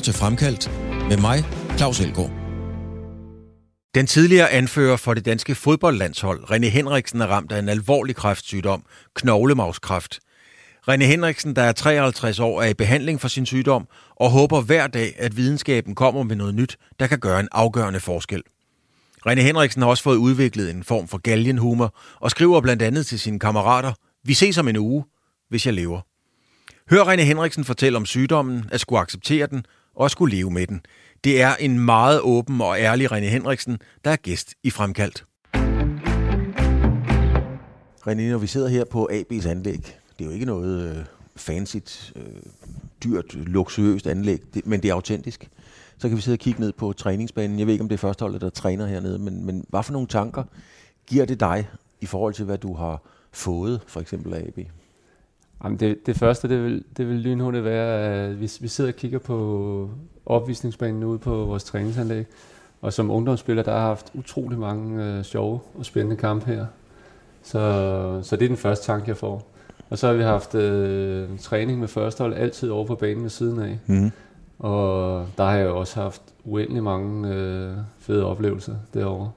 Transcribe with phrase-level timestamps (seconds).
[0.00, 0.70] lytter til Fremkaldt
[1.08, 1.44] med mig,
[1.76, 2.30] Claus Elgaard.
[3.94, 8.84] Den tidligere anfører for det danske fodboldlandshold, René Henriksen, er ramt af en alvorlig kræftsygdom,
[9.14, 10.20] knoglemavskræft.
[10.90, 14.86] René Henriksen, der er 53 år, er i behandling for sin sygdom og håber hver
[14.86, 18.42] dag, at videnskaben kommer med noget nyt, der kan gøre en afgørende forskel.
[19.28, 23.20] René Henriksen har også fået udviklet en form for galgenhumor og skriver blandt andet til
[23.20, 23.92] sine kammerater,
[24.24, 25.04] vi ses om en uge,
[25.48, 26.00] hvis jeg lever.
[26.90, 29.64] Hør René Henriksen fortælle om sygdommen, at skulle acceptere den
[30.00, 30.80] og skulle leve med den.
[31.24, 35.24] Det er en meget åben og ærlig René Henriksen, der er gæst i Fremkaldt.
[38.08, 41.04] René, når vi sidder her på AB's anlæg, det er jo ikke noget øh,
[41.36, 41.76] fancy,
[42.16, 42.22] øh,
[43.04, 45.48] dyrt, luksuriøst anlæg, det, men det er autentisk.
[45.98, 47.58] Så kan vi sidde og kigge ned på træningsbanen.
[47.58, 50.08] Jeg ved ikke, om det er førsteholdet, der træner hernede, men, men hvad for nogle
[50.08, 50.44] tanker
[51.06, 51.68] giver det dig
[52.00, 54.58] i forhold til, hvad du har fået, for eksempel af AB?
[55.64, 58.96] Jamen det, det første, det vil, det vil lynhurtigt være, at vi, vi sidder og
[58.96, 59.90] kigger på
[60.26, 62.26] opvisningsbanen ude på vores træningsanlæg.
[62.80, 66.66] Og som ungdomsspiller, der har haft utrolig mange øh, sjove og spændende kampe her.
[67.42, 69.50] Så, så det er den første tanke, jeg får.
[69.90, 73.62] Og så har vi haft øh, træning med førstehold altid over på banen ved siden
[73.62, 73.78] af.
[73.86, 74.10] Mm.
[74.58, 79.30] Og der har jeg også haft uendelig mange øh, fede oplevelser derovre.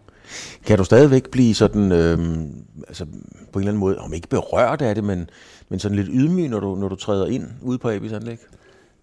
[0.65, 2.17] Kan du stadigvæk blive sådan, øh,
[2.87, 3.05] altså
[3.51, 5.29] på en eller anden måde, om ikke berørt af det, men,
[5.73, 8.37] men sådan lidt ydmyg, når du, når du træder ind ude på Abis anlæg?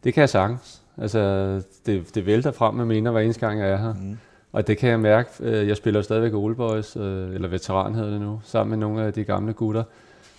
[0.05, 0.83] Det kan jeg sagtens.
[0.99, 1.21] Altså,
[1.87, 3.95] det, det vælter frem med mener hver eneste gang, jeg er her.
[3.95, 4.19] Mm.
[4.53, 5.29] Og det kan jeg mærke.
[5.41, 9.03] Øh, jeg spiller stadigvæk Old Boys, øh, eller veteran hedder det nu, sammen med nogle
[9.03, 9.83] af de gamle gutter.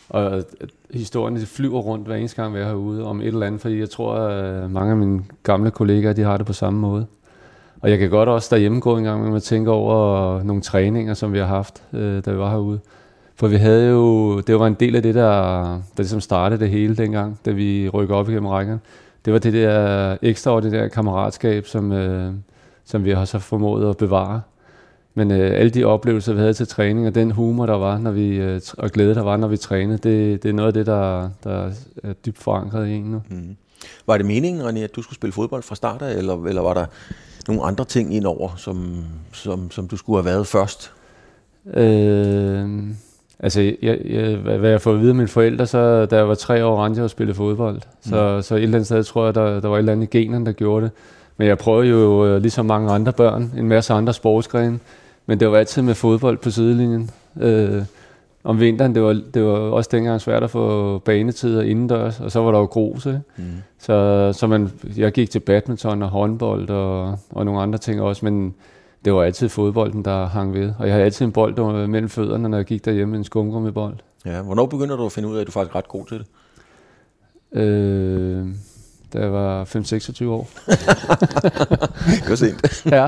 [0.10, 0.44] Og øh,
[0.92, 3.80] historien de flyver rundt hver eneste gang, vi er herude om et eller andet, fordi
[3.80, 7.06] jeg tror, at mange af mine gamle kollegaer, de har det på samme måde.
[7.82, 11.14] Og jeg kan godt også derhjemme gå en gang med at tænke over nogle træninger,
[11.14, 12.80] som vi har haft, da vi var herude.
[13.42, 16.70] For vi havde jo, det var en del af det, der, der ligesom startede det
[16.70, 18.80] hele dengang, da vi rykkede op igennem rækkerne.
[19.26, 22.34] Det var det der ekstraordinære kammeratskab, som, øh,
[22.86, 24.42] som vi har så formået at bevare.
[25.14, 28.12] Men øh, alle de oplevelser, vi havde til træning, og den humor, der var, når
[28.12, 30.86] vi, øh, og glæde, der var, når vi trænede, det, det er noget af det,
[30.86, 31.72] der, der
[32.04, 33.22] er dybt forankret i en nu.
[33.30, 33.56] Mm.
[34.08, 36.74] Var det meningen, René, at du skulle spille fodbold fra start af, eller, eller var
[36.74, 36.86] der
[37.48, 40.92] nogle andre ting indover, som, som, som du skulle have været først?
[41.74, 42.70] Øh,
[43.42, 46.36] altså, jeg, jeg, hvad jeg fået at vide af mine forældre, så da jeg var
[46.36, 47.82] tre år, rendte jeg og spille fodbold.
[48.02, 48.42] Så, mm.
[48.42, 50.52] så et eller andet sted tror jeg, der, der var et eller andet i der
[50.52, 50.92] gjorde det.
[51.38, 54.80] Men jeg prøvede jo, øh, ligesom mange andre børn, en masse andre sportsgrene.
[55.26, 57.10] Men det var altid med fodbold på sidelinjen.
[57.42, 57.84] Øh,
[58.44, 62.40] om vinteren, det var, det var også dengang svært at få banetider indendørs, og så
[62.40, 63.06] var der jo grus.
[63.06, 63.22] Ikke?
[63.38, 63.44] Mm.
[63.80, 68.26] Så, så man, jeg gik til badminton og håndbold og, og nogle andre ting også,
[68.26, 68.56] men
[69.06, 70.74] det var altid fodbolden, der hang ved.
[70.80, 73.96] Og jeg havde altid en bold mellem fødderne, når jeg gik derhjemme med en skumgummibold.
[74.26, 76.18] Ja, hvornår begynder du at finde ud af, at du faktisk er ret god til
[76.18, 76.28] det?
[77.62, 78.48] Øh,
[79.14, 80.50] da jeg var 5-26 år.
[82.22, 82.86] det var sent.
[82.96, 83.08] ja.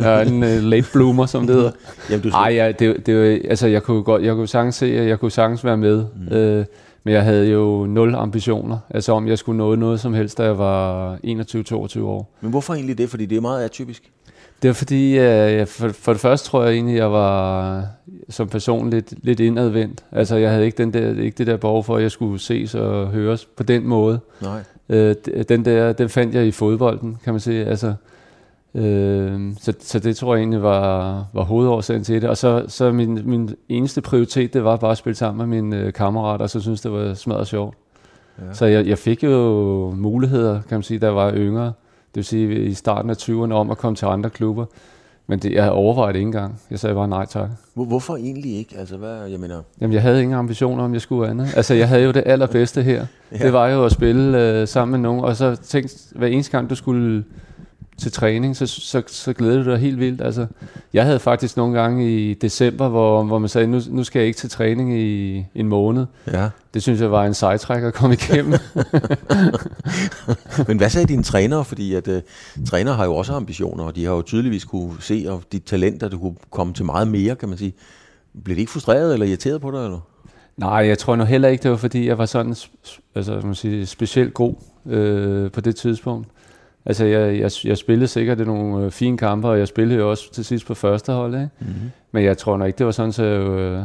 [0.00, 1.70] Jeg er en uh, late bloomer, som det hedder.
[2.10, 5.08] Jamen, du Ej, ja, det, det, altså, jeg kunne godt, jeg kunne sagtens se, at
[5.08, 6.04] jeg kunne sagtens være med.
[6.16, 6.36] Mm.
[6.36, 6.64] Øh,
[7.04, 10.42] men jeg havde jo nul ambitioner, altså om jeg skulle nå noget som helst, da
[10.42, 12.30] jeg var 21-22 år.
[12.40, 13.10] Men hvorfor egentlig det?
[13.10, 14.12] Fordi det er meget atypisk.
[14.62, 17.86] Det er fordi, øh, for, for det første tror jeg egentlig, jeg var
[18.28, 20.04] som person lidt, lidt indadvendt.
[20.12, 22.74] Altså jeg havde ikke, den der, ikke det der behov for, at jeg skulle ses
[22.74, 24.20] og høres på den måde.
[24.42, 24.62] Nej.
[24.88, 25.14] Øh,
[25.48, 27.64] den der, den fandt jeg i fodbolden, kan man sige.
[27.64, 27.94] Altså,
[28.74, 32.30] øh, så, så det tror jeg egentlig var, var hovedårsagen til det.
[32.30, 35.76] Og så, så min, min eneste prioritet, det var bare at spille sammen med mine
[35.76, 37.76] øh, kammerater, og så synes det var smadret sjovt.
[38.38, 38.52] Ja.
[38.52, 41.72] Så jeg, jeg fik jo muligheder, kan man sige, da jeg var yngre.
[42.14, 44.64] Det vil sige i starten af 20'erne om at komme til andre klubber.
[45.26, 46.60] Men det, jeg havde overvejet det ikke engang.
[46.70, 47.50] Jeg sagde bare nej tak.
[47.74, 48.76] Hvorfor egentlig ikke?
[48.78, 49.62] Altså, hvad, jeg mener...
[49.80, 51.56] Jamen, jeg havde ingen ambitioner om, jeg skulle andet.
[51.56, 53.06] Altså, jeg havde jo det allerbedste her.
[53.32, 53.44] ja.
[53.44, 56.70] Det var jo at spille øh, sammen med nogen, og så tænkte hver eneste gang,
[56.70, 57.24] du skulle
[57.98, 60.20] til træning, så, så, så glædede du dig helt vildt.
[60.20, 60.46] Altså,
[60.92, 64.26] jeg havde faktisk nogle gange i december, hvor, hvor man sagde, nu, nu skal jeg
[64.26, 66.06] ikke til træning i en måned.
[66.32, 66.48] Ja.
[66.74, 68.52] Det synes jeg var en sejtræk at komme igennem.
[70.68, 71.64] Men hvad sagde dine trænere?
[71.64, 72.14] Fordi at uh,
[72.66, 76.08] trænere har jo også ambitioner, og de har jo tydeligvis kunne se, og dit talenter,
[76.08, 77.72] du kunne komme til meget mere, kan man sige.
[78.44, 79.84] Blev de ikke frustreret eller irriteret på dig?
[79.84, 80.00] Eller?
[80.56, 82.54] Nej, jeg tror nu heller ikke, det var fordi, jeg var sådan
[83.14, 84.54] altså, man sige, specielt god
[84.86, 86.28] øh, på det tidspunkt.
[86.86, 90.32] Altså, jeg, jeg, jeg spillede sikkert nogle øh, fine kampe, og jeg spillede jo også
[90.32, 91.48] til sidst på første hold, ikke?
[91.60, 91.90] Mm-hmm.
[92.12, 93.82] Men jeg tror nok ikke, det var sådan, så jeg øh,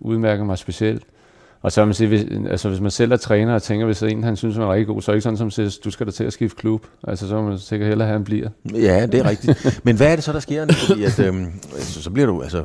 [0.00, 1.02] udmærker mig specielt.
[1.62, 4.24] Og så man sige, hvis, altså, hvis man selv er træner og tænker, hvis en
[4.24, 6.06] han synes, man er rigtig god, så er det ikke sådan, som siger, du skal
[6.06, 6.86] da til at skifte klub.
[7.08, 8.48] Altså, så må man sikkert hellere have, han bliver.
[8.74, 9.80] Ja, det er rigtigt.
[9.84, 10.66] Men hvad er det så, der sker?
[10.88, 12.64] Fordi at, øhm, altså, så bliver du, altså,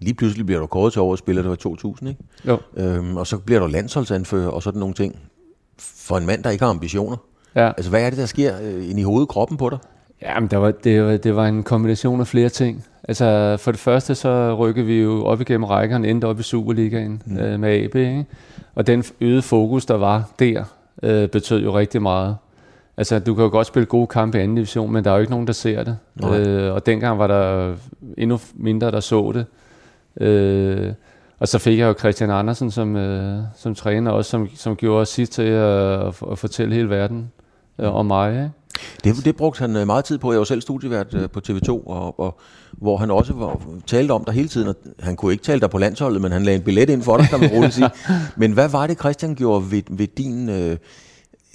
[0.00, 2.24] lige pludselig bliver du kåret til årets spiller, det var 2000, ikke?
[2.48, 2.58] Jo.
[2.76, 5.18] Øhm, og så bliver du landsholdsanfører og sådan nogle ting.
[5.78, 7.16] For en mand, der ikke har ambitioner,
[7.56, 7.66] Ja.
[7.66, 9.78] Altså, hvad er det, der sker øh, ind i hovedet kroppen på dig?
[10.22, 12.84] Jamen, det var, det, var, det var en kombination af flere ting.
[13.08, 17.22] Altså, for det første så rykkede vi jo op igennem rækkerne, endte op i Superligaen
[17.26, 17.38] mm.
[17.38, 18.24] øh, med AB, ikke?
[18.74, 20.64] Og den øgede fokus, der var der,
[21.02, 22.36] øh, betød jo rigtig meget.
[22.96, 25.20] Altså, du kan jo godt spille gode kampe i anden division, men der er jo
[25.20, 25.96] ikke nogen, der ser det.
[26.24, 27.74] Øh, og dengang var der
[28.18, 29.46] endnu mindre, der så det.
[30.26, 30.92] Øh,
[31.38, 35.06] og så fik jeg jo Christian Andersen som, øh, som træner også, som, som gjorde
[35.06, 37.30] sit til at, at, at fortælle hele verden
[37.78, 38.32] øh, om mig.
[38.32, 38.50] Ikke?
[39.04, 40.32] Det, det brugte han øh, meget tid på.
[40.32, 42.38] Jeg var selv studievært øh, på TV2, og, og,
[42.72, 44.68] hvor han også var, talte om dig hele tiden.
[44.68, 47.16] Og han kunne ikke tale dig på landsholdet, men han lagde en billet ind for
[47.16, 47.90] dig, kan man roligt sige.
[48.36, 50.76] Men hvad var det, Christian gjorde ved, ved din, øh,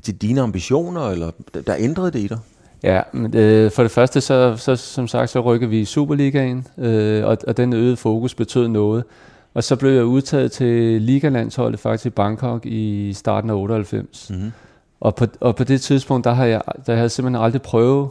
[0.03, 1.31] til dine ambitioner, eller
[1.67, 2.39] der ændrede det i dig?
[2.83, 6.67] Ja, men, øh, for det første, så, så som sagt, så rykker vi i Superligaen,
[6.77, 9.03] øh, og, og den øgede fokus betød noget.
[9.53, 14.29] Og så blev jeg udtaget til Ligalandsholdet faktisk i Bangkok i starten af 98.
[14.29, 14.51] Mm-hmm.
[15.01, 18.09] Og, på, og på det tidspunkt, der, har jeg, der havde jeg simpelthen aldrig prøvet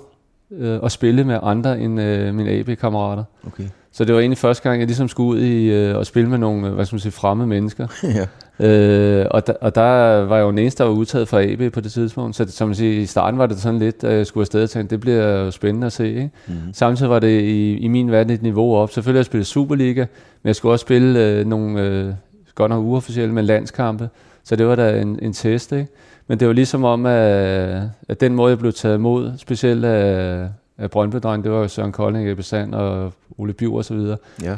[0.50, 3.25] øh, at spille med andre end øh, mine AB-kammerater.
[3.46, 3.64] Okay.
[3.93, 6.38] Så det var egentlig første gang, jeg ligesom skulle ud i øh, og spille med
[6.38, 7.87] nogle, hvad skal man sige, fremmede mennesker.
[8.19, 8.26] ja.
[8.67, 11.73] Øh, og, da, og der var jeg jo den eneste, der var udtaget fra AB
[11.73, 12.37] på det tidspunkt.
[12.37, 14.70] Så som man siger, i starten var det sådan lidt, at jeg skulle afsted og
[14.70, 16.08] tænke, det bliver jo spændende at se.
[16.08, 16.31] Ikke?
[16.46, 16.75] Mm-hmm.
[16.75, 18.90] Samtidig var det i, i min verden et niveau op.
[18.90, 20.00] Selvfølgelig har jeg spillet Superliga,
[20.43, 22.12] men jeg skulle også spille øh, nogle, øh,
[22.55, 24.08] godt nok uofficielle, men landskampe.
[24.44, 25.73] Så det var da en, en test.
[25.73, 25.88] Ikke?
[26.28, 30.48] Men det var ligesom om, at, at den måde, jeg blev taget imod, specielt af,
[30.78, 34.16] af brøndby det var Søren Kolding, Ebbe Sand og Ole Biv og så videre.
[34.42, 34.56] Ja.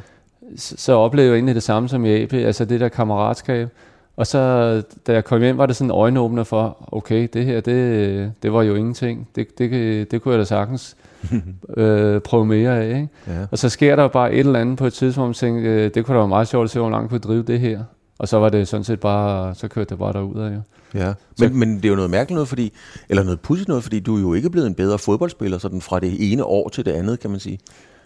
[0.57, 3.69] Så, så oplevede jeg egentlig det samme som i AB, altså det der kammeratskab.
[4.17, 7.61] Og så, da jeg kom hjem, var det sådan en øjenåbner for, okay, det her,
[7.61, 9.29] det, det var jo ingenting.
[9.37, 10.97] Det, det, det kunne jeg da sagtens
[11.77, 12.87] øh, prøve mere af.
[12.87, 13.09] Ikke?
[13.27, 13.47] Ja.
[13.51, 15.91] Og så sker der bare et eller andet på et tidspunkt, hvor jeg tænkte, øh,
[15.95, 17.81] det kunne da være meget sjovt at se, hvor langt kunne drive det her.
[18.21, 20.55] Og så var det sådan set bare, så kørte det bare derud af.
[20.55, 20.61] Jo.
[20.95, 22.73] Ja, men, men det er jo noget mærkeligt noget, fordi,
[23.09, 26.01] eller noget pudsigt noget, fordi du er jo ikke blevet en bedre fodboldspiller sådan fra
[26.01, 27.59] det ene år til det andet, kan man sige.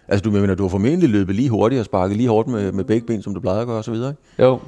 [0.09, 2.85] Altså du mener, du har formentlig løbet lige hurtigt og sparket lige hårdt med, med
[2.85, 3.95] begge ben, som du plejede at gøre osv.?
[4.39, 4.61] Jo,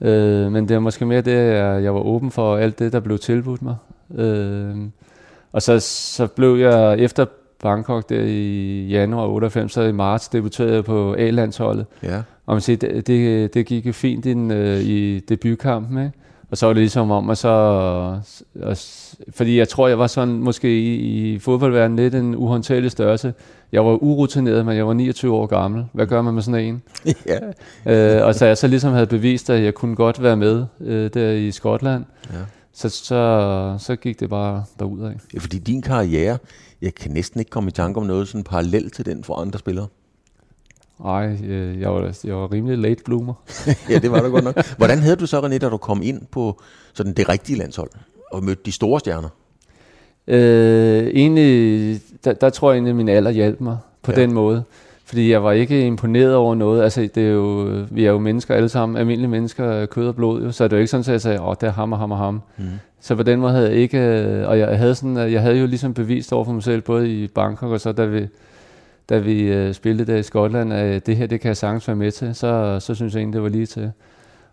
[0.00, 3.00] øh, men det er måske mere det, at jeg var åben for alt det, der
[3.00, 3.76] blev tilbudt mig.
[4.14, 4.76] Øh,
[5.52, 7.26] og så, så blev jeg efter
[7.62, 11.86] Bangkok der i januar 98, så i marts debuterede jeg på A-landsholdet.
[12.02, 12.22] Ja.
[12.46, 16.12] Og man siger, det, det, det gik jo fint ind, øh, i debutkampen, ikke?
[16.50, 17.48] Og så var det ligesom om at så...
[18.62, 18.76] Og,
[19.30, 20.94] fordi jeg tror, jeg var sådan måske i,
[21.34, 23.34] i fodboldverdenen lidt en uhåndterlig størrelse.
[23.72, 25.84] Jeg var urutineret, men jeg var 29 år gammel.
[25.92, 26.82] Hvad gør man med sådan en?
[27.86, 28.18] ja.
[28.18, 31.10] øh, og så jeg så ligesom havde bevist, at jeg kunne godt være med øh,
[31.14, 32.38] der i Skotland, ja.
[32.72, 35.12] så, så, så gik det bare derudad.
[35.34, 36.38] Ja, fordi din karriere,
[36.82, 39.58] jeg kan næsten ikke komme i tanke om noget sådan parallelt til den for andre
[39.58, 39.86] spillere.
[41.04, 43.34] Nej, øh, jeg var, jeg var rimelig late bloomer.
[43.90, 44.76] ja, det var du godt nok.
[44.76, 46.60] Hvordan havde du så, René, da du kom ind på
[46.94, 47.90] sådan det rigtige landshold
[48.32, 49.28] og mødte de store stjerner?
[50.26, 54.20] Øh, egentlig, der, der tror jeg egentlig, at min alder hjalp mig på ja.
[54.20, 54.64] den måde.
[55.04, 56.82] Fordi jeg var ikke imponeret over noget.
[56.82, 60.42] Altså, det er jo, vi er jo mennesker alle sammen, almindelige mennesker, kød og blod.
[60.42, 60.52] Jo.
[60.52, 62.12] Så det er jo ikke sådan, at jeg sagde, åh, det er ham og ham
[62.12, 62.42] og ham.
[62.58, 62.64] Mm.
[63.00, 63.98] Så på den måde havde jeg ikke,
[64.46, 67.26] og jeg havde, sådan, jeg havde jo ligesom bevist over for mig selv, både i
[67.26, 68.26] Bangkok og så, da vi,
[69.08, 71.96] da vi øh, spillede der i Skotland, at det her, det kan jeg sagtens være
[71.96, 73.92] med til, så, så synes jeg egentlig, det var lige til.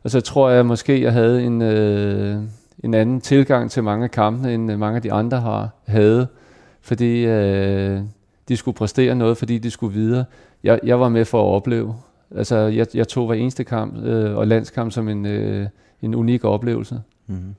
[0.03, 2.37] Og så tror jeg måske, jeg havde en, øh,
[2.83, 6.27] en anden tilgang til mange af kampene, end mange af de andre har havde,
[6.81, 8.01] fordi øh,
[8.47, 10.25] de skulle præstere noget, fordi de skulle videre.
[10.63, 11.95] Jeg, jeg var med for at opleve.
[12.35, 15.67] Altså, jeg, jeg tog hver eneste kamp øh, og landskamp som en, øh,
[16.01, 17.01] en unik oplevelse.
[17.27, 17.55] Mm-hmm.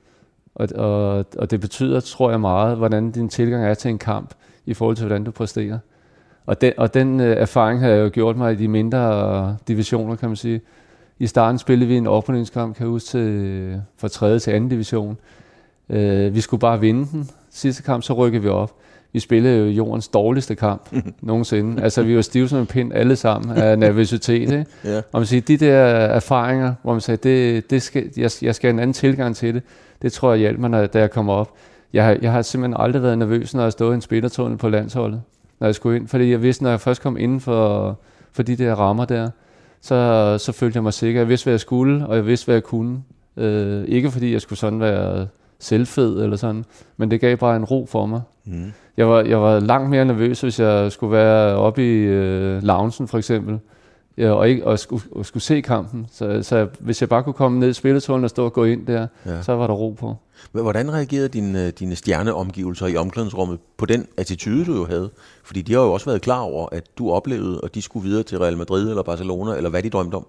[0.55, 4.33] Og, og, og det betyder, tror jeg meget, hvordan din tilgang er til en kamp,
[4.65, 5.79] i forhold til, hvordan du præsterer.
[6.45, 10.15] Og den, og den øh, erfaring har jeg jo gjort mig i de mindre divisioner,
[10.15, 10.61] kan man sige.
[11.19, 14.39] I starten spillede vi en oprykningskamp, kan jeg huske, til, fra 3.
[14.39, 14.67] til 2.
[14.69, 15.17] division.
[15.89, 17.29] Øh, vi skulle bare vinde den.
[17.51, 18.75] Sidste kamp, så rykkede vi op.
[19.13, 20.89] Vi spillede jo jordens dårligste kamp
[21.21, 21.83] nogensinde.
[21.83, 24.41] Altså, vi var stive som en pind alle sammen af nervøsitet.
[24.41, 24.65] Ikke?
[24.83, 24.97] ja.
[24.97, 28.67] Og man siger, de der erfaringer, hvor man sagde, det, det skal, jeg, jeg skal
[28.67, 29.63] have en anden tilgang til det,
[30.01, 31.53] det tror jeg hjælper mig, da jeg kommer op.
[31.93, 34.69] Jeg har, jeg har simpelthen aldrig været nervøs, når jeg stod i en spillertunnel på
[34.69, 35.21] landsholdet
[35.59, 36.07] når jeg skulle ind.
[36.07, 37.99] Fordi jeg vidste, når jeg først kom ind for,
[38.31, 39.29] for de der rammer der,
[39.81, 41.21] så, så følte jeg mig sikker.
[41.21, 43.03] Jeg vidste, hvad jeg skulle, og jeg vidste, hvad jeg kunne.
[43.37, 45.27] Øh, ikke fordi jeg skulle sådan være
[45.59, 46.65] selvfed eller sådan,
[46.97, 48.21] men det gav bare en ro for mig.
[48.45, 48.71] Mm.
[48.97, 53.07] Jeg, var, jeg var langt mere nervøs, hvis jeg skulle være oppe i øh, loungen
[53.07, 53.59] for eksempel,
[54.17, 56.07] ja, og, ikke, og, skulle, og skulle se kampen.
[56.11, 58.87] Så, så hvis jeg bare kunne komme ned i spilletålen og stå og gå ind
[58.87, 59.41] der, ja.
[59.41, 60.15] så var der ro på.
[60.51, 65.09] Hvordan reagerede dine, dine stjerneomgivelser i omklædningsrummet på den attitude, du jo havde?
[65.43, 68.23] Fordi de har jo også været klar over, at du oplevede, at de skulle videre
[68.23, 70.25] til Real Madrid eller Barcelona, eller hvad de drømte om.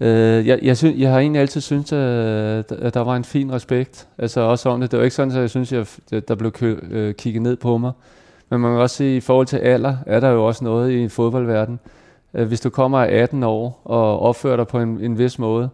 [0.00, 3.52] Øh, jeg, jeg, synes, jeg har egentlig altid syntes, at, at der var en fin
[3.52, 4.08] respekt.
[4.18, 4.90] Altså også om det.
[4.90, 5.72] Det var ikke sådan, at jeg synes,
[6.12, 7.92] at der blev øh, kigget ned på mig.
[8.50, 10.90] Men man kan også sige, at i forhold til alder, er der jo også noget
[10.90, 11.80] i fodboldverden.
[12.32, 15.68] Hvis du kommer af 18 år og opfører dig på en, en vis måde,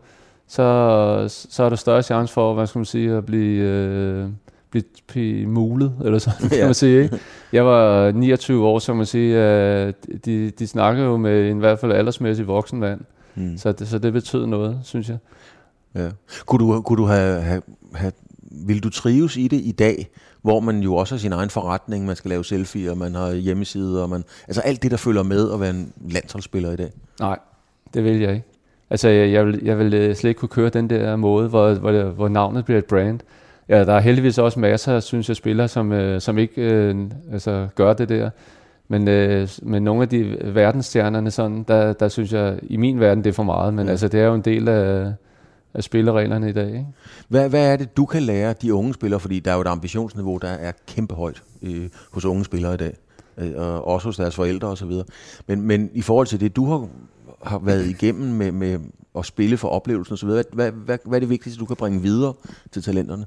[0.48, 4.28] så, så er der større chance for, hvad skal man sige, at blive, øh,
[4.70, 7.02] blive, blive mulet, eller sådan kan man sige.
[7.02, 7.18] Ikke?
[7.52, 9.92] Jeg var 29 år, så man sige, øh,
[10.24, 13.00] de, de snakker jo med en i hvert fald aldersmæssig voksen mand.
[13.34, 13.56] Mm.
[13.58, 15.18] Så, det, så det betød noget, synes jeg.
[15.94, 16.08] Ja.
[16.46, 17.62] Kunne du, kunne du have, have,
[17.94, 18.12] have,
[18.66, 20.10] vil du trives i det i dag,
[20.42, 24.02] hvor man jo også har sin egen forretning, man skal lave selfie, man har hjemmeside,
[24.02, 26.90] og man, altså alt det, der følger med at være en landsholdsspiller i dag?
[27.20, 27.38] Nej,
[27.94, 28.46] det vil jeg ikke.
[28.90, 31.74] Altså, jeg, jeg, vil, jeg vil øh, slet ikke kunne køre den der måde, hvor,
[31.74, 33.20] hvor, hvor navnet bliver et brand.
[33.68, 36.96] Ja, der er heldigvis også masser, synes jeg, spillere, som, øh, som ikke øh,
[37.32, 38.30] altså, gør det der.
[38.88, 43.24] Men, øh, men nogle af de verdensstjernerne, sådan, der, der synes jeg, i min verden,
[43.24, 43.74] det er for meget.
[43.74, 43.90] Men ja.
[43.90, 45.12] altså, det er jo en del af,
[45.74, 46.66] af spillereglerne i dag.
[46.66, 46.86] Ikke?
[47.28, 49.20] Hvad, hvad er det, du kan lære de unge spillere?
[49.20, 52.76] Fordi der er jo et ambitionsniveau, der er kæmpe højt øh, hos unge spillere i
[52.76, 52.96] dag.
[53.38, 54.92] Øh, og også hos deres forældre osv.
[55.46, 56.88] Men, men i forhold til det, du har,
[57.42, 58.78] har været igennem med, med
[59.18, 62.02] at spille for oplevelsen osv., hvad, hvad, hvad, hvad er det vigtigste, du kan bringe
[62.02, 62.34] videre
[62.72, 63.26] til talenterne?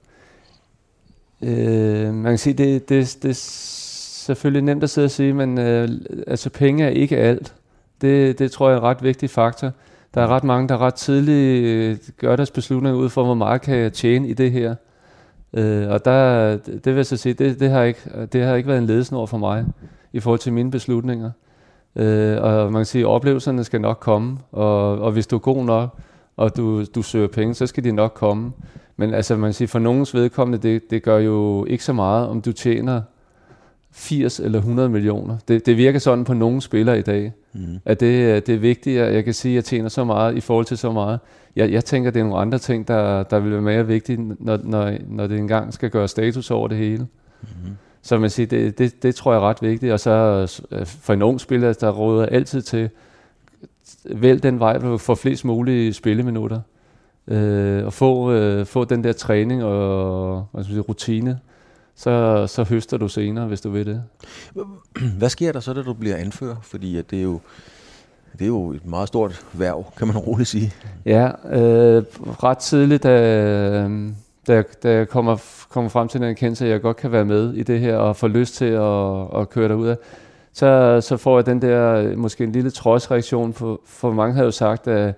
[1.42, 5.58] Øh, man kan sige, det, det, det er selvfølgelig nemt at sidde og sige, men
[5.58, 5.90] øh,
[6.28, 7.56] altså penge er ikke alt.
[8.02, 9.72] Det, det tror jeg er en ret vigtig faktor.
[10.18, 13.62] Der er ret mange, der ret tidligt øh, gør deres beslutninger ud for, hvor meget
[13.62, 14.76] kan jeg tjene i det her.
[15.54, 18.00] Øh, og der, det vil jeg så sige, det, det, har ikke,
[18.34, 19.66] det har ikke været en ledesnor for mig
[20.14, 21.32] i forhold til mine beslutninger.
[21.96, 25.40] Øh, og man kan sige, at oplevelserne skal nok komme, og, og hvis du er
[25.40, 25.98] god nok,
[26.38, 28.52] og du, du søger penge, så skal de nok komme.
[28.96, 32.28] Men altså, man kan sige, for nogens vedkommende, det, det gør jo ikke så meget,
[32.28, 33.02] om du tjener
[33.98, 35.38] 80 eller 100 millioner.
[35.48, 37.80] Det, det virker sådan på nogle spillere i dag, mm.
[37.86, 40.40] at det, det er vigtigt, at jeg kan sige, at jeg tjener så meget i
[40.40, 41.20] forhold til så meget.
[41.56, 44.60] Jeg, jeg tænker, det er nogle andre ting, der, der vil være mere vigtige, når,
[44.64, 47.08] når, når det engang skal gøre status over det hele.
[47.42, 47.48] Mm.
[48.02, 49.94] Så man siger, det, det, det tror jeg er ret vigtigt.
[49.94, 52.90] Og så øh, for en ung spiller, der råder altid til,
[54.06, 56.60] vælg den vej, hvor du får flest mulige spilleminutter.
[57.28, 61.40] Øh, og få, øh, få den der træning og sige, rutine,
[61.98, 64.04] så, så høster du senere, hvis du vil det.
[65.20, 66.56] Hvad sker der så, da du bliver anfører?
[66.62, 67.40] Fordi at det er jo
[68.34, 70.74] det er jo et meget stort værv, kan man roligt sige.
[71.06, 72.04] Ja, øh,
[72.44, 73.90] ret tidligt, da,
[74.48, 75.38] da, da jeg kommer,
[75.70, 78.16] kommer frem til den erkendelse, at jeg godt kan være med i det her, og
[78.16, 79.98] får lyst til at, at køre derud af,
[80.54, 84.52] så, så får jeg den der, måske en lille trodsreaktion, for, for mange havde jo
[84.52, 85.16] sagt, at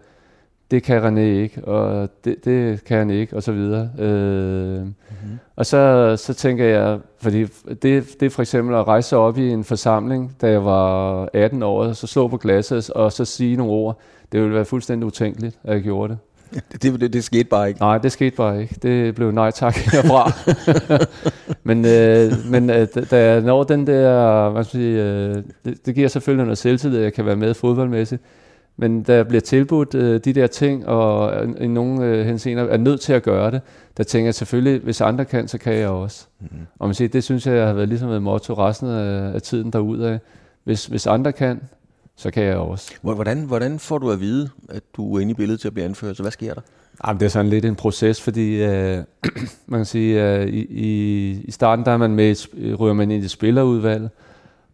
[0.71, 3.89] det kan René ikke, og det, det kan han ikke, og så videre.
[3.99, 5.39] Øh, mm-hmm.
[5.55, 7.81] Og så, så tænker jeg, fordi det,
[8.19, 11.93] det er for eksempel at rejse op i en forsamling, da jeg var 18 år,
[11.93, 13.99] så slå på glasset og så sige nogle ord.
[14.31, 16.19] Det ville være fuldstændig utænkeligt, at jeg gjorde det.
[16.81, 17.79] Det, det, det skete bare ikke?
[17.79, 18.75] Nej, det skete bare ikke.
[18.81, 20.31] Det blev nej tak herfra.
[21.67, 25.85] men øh, men øh, da jeg når den der, hvad skal jeg sige, øh, det,
[25.85, 28.21] det giver selvfølgelig noget selvtillid, at jeg kan være med fodboldmæssigt.
[28.79, 33.01] Men der bliver tilbudt øh, de der ting, og i nogle øh, henseender er nødt
[33.01, 33.61] til at gøre det,
[33.97, 36.25] der tænker jeg selvfølgelig, hvis andre kan, så kan jeg også.
[36.39, 36.67] Mm-hmm.
[36.79, 39.73] Og man siger, det synes jeg har været ligesom et motto resten af, af tiden
[39.73, 40.19] derudad.
[40.63, 41.61] Hvis, hvis andre kan,
[42.15, 42.93] så kan jeg også.
[43.01, 45.85] Hvordan, hvordan får du at vide, at du er inde i billedet til at blive
[45.85, 46.17] anført?
[46.17, 46.61] Så hvad sker der?
[47.07, 49.03] Jamen, det er sådan lidt en proces, fordi øh,
[49.67, 52.35] man kan sige, øh, i, i, i starten der er man med,
[52.79, 54.09] ryger man ind i spillerudvalg,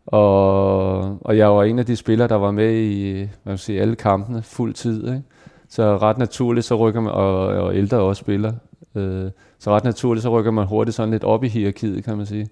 [0.05, 3.81] og, og jeg var en af de spillere, der var med i hvad man sige,
[3.81, 5.07] alle kampene fuld tid.
[5.07, 5.23] Ikke?
[5.69, 8.53] Så ret naturligt, så rykker man, og, og ældre også spiller,
[8.95, 12.25] øh, så ret naturligt, så rykker man hurtigt sådan lidt op i hierarkiet, kan man
[12.25, 12.47] sige.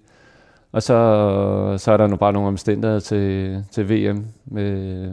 [0.72, 0.94] Og så,
[1.78, 5.10] så er der nu bare nogle omstændigheder til, til VM med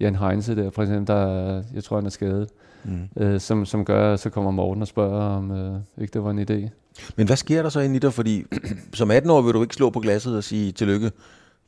[0.00, 2.48] Jan Heinze der, for eksempel, der, jeg tror, han er skadet,
[2.84, 3.22] mm.
[3.22, 6.30] øh, som, som gør, at så kommer Morten og spørger, om øh, ikke det var
[6.30, 6.68] en idé.
[7.16, 8.12] Men hvad sker der så ind i dig?
[8.12, 8.44] Fordi
[8.94, 11.10] som 18 år vil du ikke slå på glasset og sige tillykke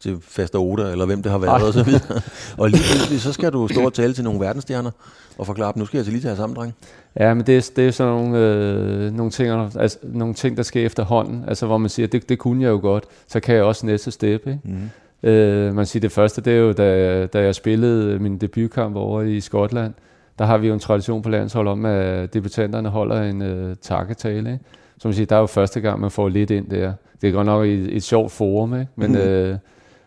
[0.03, 2.21] til Faster Oda, eller hvem det har været, og så videre.
[2.59, 4.91] og lige pludselig, så skal du stå og tale til nogle verdensstjerner,
[5.39, 6.75] og forklare dem, nu skal jeg til lige til sammen, dreng.
[7.21, 10.63] Ja, men det er, det er sådan nogle, øh, nogle, ting, altså, nogle ting, der
[10.63, 13.65] sker efterhånden, altså hvor man siger, det, det kunne jeg jo godt, så kan jeg
[13.65, 14.61] også næste step, ikke?
[14.65, 14.91] Mm.
[15.29, 19.23] Øh, man siger, det første, det er jo, da, da jeg spillede min debutkamp over
[19.23, 19.95] i Skotland,
[20.39, 24.53] der har vi jo en tradition på landshold om, at debutanterne holder en øh, takketale,
[24.53, 24.65] ikke?
[24.99, 26.93] Så man siger, der er jo første gang, man får lidt ind der.
[27.23, 28.87] Det er godt nok et, et sjovt forum, ikke?
[28.97, 29.19] men mm.
[29.27, 29.57] øh,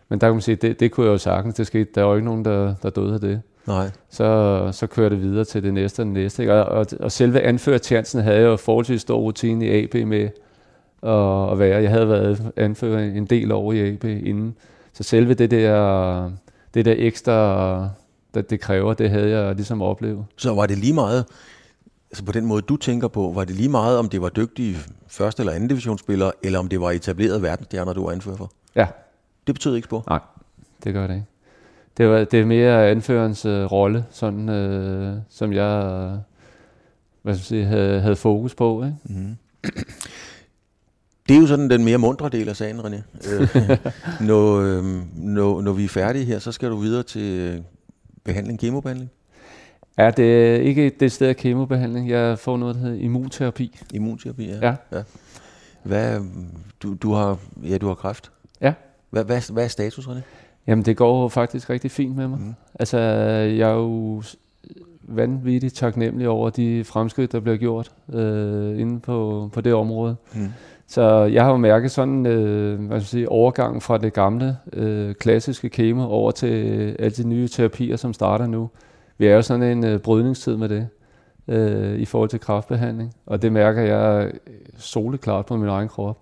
[0.08, 1.54] men der kan man sige, det, det kunne jeg jo sagtens.
[1.54, 1.90] Det skete.
[1.94, 3.40] Der var jo ikke nogen, der, der døde af det.
[3.66, 3.90] Nej.
[4.10, 6.42] Så, så kører det videre til det næste og det næste.
[6.42, 6.54] Ikke?
[6.54, 10.28] Og, og, og selve anførertjansen havde jeg jo forholdsvis stor rutine i AB med
[11.02, 11.82] at, at være.
[11.82, 14.54] Jeg havde været anfører en del år i AB inden.
[14.92, 16.30] Så selve det der,
[16.74, 17.88] det der ekstra,
[18.34, 20.24] det, det kræver, det havde jeg ligesom oplevet.
[20.36, 21.24] Så var det lige meget,
[22.10, 24.76] altså på den måde du tænker på, var det lige meget, om det var dygtige
[25.08, 28.50] første- eller anden divisionsspillere, eller om det var etablerede verdensstjerner, du var anfører for?
[28.76, 28.86] Ja.
[29.46, 30.04] Det betød ikke spor?
[30.08, 30.20] Nej,
[30.84, 31.26] det gør det ikke.
[31.96, 36.18] Det, var, det er mere anførens øh, rolle, sådan, øh, som jeg øh,
[37.26, 38.84] hvad skal jeg sige, havde, havde fokus på.
[38.84, 38.96] Ikke?
[39.04, 39.36] Mm.
[41.28, 43.02] Det er jo sådan den mere mundre del af sagen, René.
[43.32, 43.78] Øh,
[44.28, 44.84] når, øh,
[45.16, 47.60] når, når vi er færdige her, så skal du videre til øh,
[48.24, 49.10] behandling, kemobehandling.
[49.98, 52.10] Ja, det er ikke det sted af kemobehandling.
[52.10, 53.78] Jeg får noget, der hedder immunterapi.
[53.94, 54.58] Immunterapi, ja.
[54.62, 54.74] Ja.
[54.92, 55.02] ja.
[55.82, 56.20] Hvad,
[56.82, 58.30] du, du, har, ja, du har kræft.
[59.16, 60.20] Hvad, hvad, hvad er status, René?
[60.66, 62.38] Jamen, det går faktisk rigtig fint med mig.
[62.38, 62.54] Mm.
[62.74, 64.22] Altså, jeg er jo
[65.02, 70.16] vanvittigt taknemmelig over de fremskridt, der bliver gjort øh, inde på, på det område.
[70.34, 70.48] Mm.
[70.86, 74.56] Så jeg har jo mærket sådan øh, hvad skal jeg sige, overgang fra det gamle
[74.72, 76.46] øh, klassiske kemo over til
[76.98, 78.70] alle de nye terapier, som starter nu.
[79.18, 80.88] Vi er jo sådan en øh, brydningstid med det
[81.48, 84.32] øh, i forhold til kraftbehandling, og det mærker jeg
[84.78, 86.18] soleklart på min egen krop.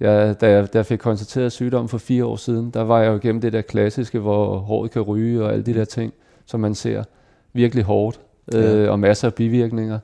[0.00, 3.08] Jeg, da, jeg, da jeg fik konstateret sygdom for fire år siden, der var jeg
[3.08, 6.12] jo igennem det der klassiske, hvor håret kan ryge og alle de der ting,
[6.46, 7.04] som man ser
[7.52, 8.20] virkelig hårdt,
[8.54, 8.90] øh, ja.
[8.90, 9.98] og masser af bivirkninger.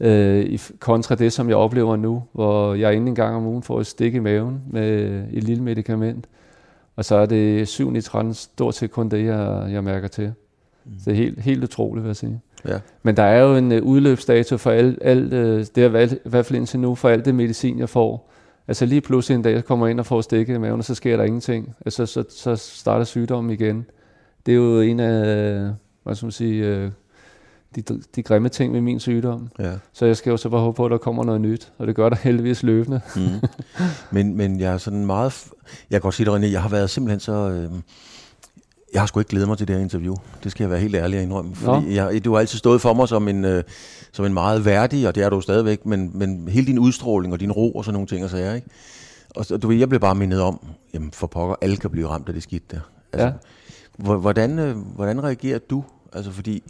[0.00, 3.62] Øh, i, kontra det, som jeg oplever nu, hvor jeg inden en gang om ugen
[3.62, 6.26] får et stik i maven med et lille medicament,
[6.96, 10.32] og så er det 7 i 13 stort set kun det, jeg, jeg mærker til.
[10.84, 10.92] Mm.
[10.98, 12.40] Så det er helt, helt utroligt, vil jeg sige.
[12.68, 12.78] Ja.
[13.02, 15.38] Men der er jo en uh, udløbsdato for alt, alt uh,
[15.74, 18.30] det er i hvert fald indtil nu, for alt det medicin, jeg får.
[18.68, 20.94] Altså lige pludselig en dag, jeg kommer ind og får stikket i maven, og så
[20.94, 21.74] sker der ingenting.
[21.86, 23.86] Altså så, så starter sygdommen igen.
[24.46, 25.70] Det er jo en af,
[26.02, 26.90] hvad skal man sige, uh,
[27.76, 29.48] de, de grimme ting med min sygdom.
[29.58, 29.72] Ja.
[29.92, 31.96] Så jeg skal jo så bare håbe på, at der kommer noget nyt, og det
[31.96, 33.00] gør der heldigvis løbende.
[33.16, 33.48] Mm.
[34.10, 35.46] men, men jeg er sådan meget...
[35.90, 37.32] Jeg kan godt sige det, René, jeg har været simpelthen så...
[37.32, 37.70] Øh,
[38.92, 40.16] jeg har sgu ikke glædet mig til det her interview.
[40.44, 41.54] Det skal jeg være helt ærlig at indrømme.
[41.56, 43.64] Fordi jeg, du har altid stået for mig som en, øh,
[44.12, 47.40] som en meget værdig, og det er du stadigvæk, men, men hele din udstråling og
[47.40, 48.68] din ro og sådan nogle ting og sager, ikke?
[49.36, 52.28] Og du ved, jeg blev bare mindet om, jamen for pokker, alle kan blive ramt
[52.28, 52.80] af det skidt der.
[53.12, 53.32] Altså,
[53.98, 54.14] ja.
[54.16, 55.84] hvordan, øh, hvordan reagerer du?
[56.12, 56.62] Altså fordi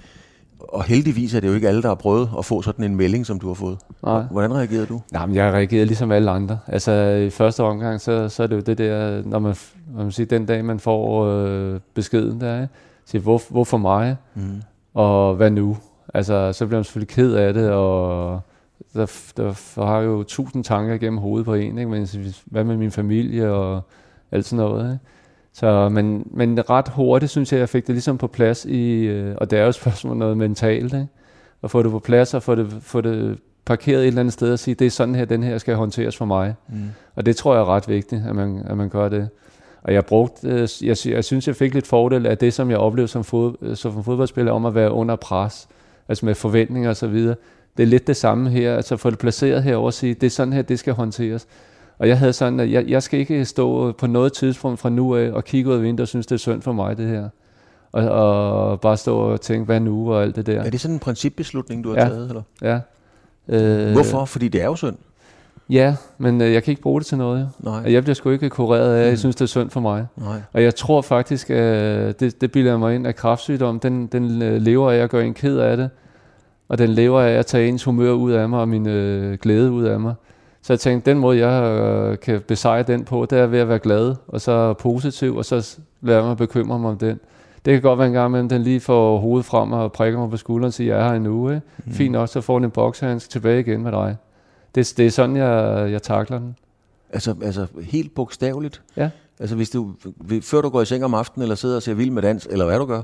[0.59, 3.27] og heldigvis er det jo ikke alle, der har prøvet at få sådan en melding,
[3.27, 3.79] som du har fået.
[4.03, 4.23] Nej.
[4.31, 5.01] Hvordan reagerede du?
[5.13, 6.59] Nej, men jeg reagerede ligesom alle andre.
[6.67, 6.93] Altså
[7.27, 9.55] i første omgang, så, så er det jo det der, når man,
[9.95, 12.69] når man siger, den dag man får øh, beskeden der, ikke?
[13.05, 14.17] siger, hvor, hvorfor mig?
[14.35, 14.63] Mm.
[14.95, 15.77] Og hvad nu?
[16.15, 18.41] Altså, så bliver man selvfølgelig ked af det, og
[18.95, 21.91] der, der har jo tusind tanker gennem hovedet på en, ikke?
[21.91, 22.09] Men
[22.45, 23.81] hvad med min familie og
[24.33, 25.05] alt sådan noget, ikke?
[25.59, 29.35] Så, men, men ret hurtigt synes jeg, jeg fik det ligesom på plads i, øh,
[29.39, 31.07] og det er jo et spørgsmål noget mentalt, ikke?
[31.63, 34.53] at få det på plads og få det, få det parkeret et eller andet sted
[34.53, 36.55] og sige, det er sådan her, den her skal håndteres for mig.
[36.69, 36.77] Mm.
[37.15, 39.29] Og det tror jeg er ret vigtigt, at man, at man gør det.
[39.83, 42.79] Og jeg brugte, øh, jeg, jeg synes, jeg fik lidt fordel af det, som jeg
[42.79, 45.69] oplevede som, fod, som fodboldspiller, om at være under pres,
[46.09, 47.37] altså med forventninger og så videre.
[47.77, 50.31] Det er lidt det samme her, altså få det placeret herover og sige, det er
[50.31, 51.47] sådan her, det skal håndteres.
[51.99, 55.17] Og jeg havde sådan, at jeg, jeg skal ikke stå på noget tidspunkt fra nu
[55.17, 57.29] af og kigge ud af vinduet og synes, det er synd for mig, det her.
[57.93, 60.63] Og, og bare stå og tænke, hvad nu og alt det der.
[60.63, 62.09] Er det sådan en principbeslutning, du har ja.
[62.09, 62.29] taget?
[62.29, 62.43] Eller?
[62.63, 62.81] Ja.
[63.49, 64.25] Øh, Hvorfor?
[64.25, 64.97] Fordi det er jo synd.
[65.71, 67.51] Ja, men øh, jeg kan ikke bruge det til noget.
[67.61, 67.93] Nej.
[67.93, 69.09] Jeg bliver sgu ikke kureret af, mm.
[69.09, 70.07] jeg synes, det er synd for mig.
[70.17, 70.41] Nej.
[70.53, 74.63] Og jeg tror faktisk, at det, det bilder mig ind, at kraftsygdom, den, den øh,
[74.63, 75.91] lever af at gøre en ked af det.
[76.69, 79.73] Og den lever af at tage ens humør ud af mig og min øh, glæde
[79.73, 80.15] ud af mig.
[80.67, 83.69] Så jeg tænkte, den måde, jeg øh, kan besejre den på, det er ved at
[83.69, 87.21] være glad, og så positiv, og så lade mig bekymre mig om den.
[87.65, 90.31] Det kan godt være en gang imellem, den lige får hovedet frem og prikker mig
[90.31, 91.55] på skulderen og siger, jeg er her en uge.
[91.55, 91.67] Ikke?
[91.85, 91.93] Mm.
[91.93, 94.17] Fint nok, så får den en boksehandsk tilbage igen med dig.
[94.75, 96.57] Det, det er sådan, jeg, jeg takler den.
[97.11, 98.83] Altså, altså helt bogstaveligt?
[98.97, 99.11] Ja.
[99.41, 99.95] Altså hvis du,
[100.43, 102.65] før du går i seng om aftenen, eller sidder og ser vild med dans, eller
[102.65, 103.03] hvad du gør,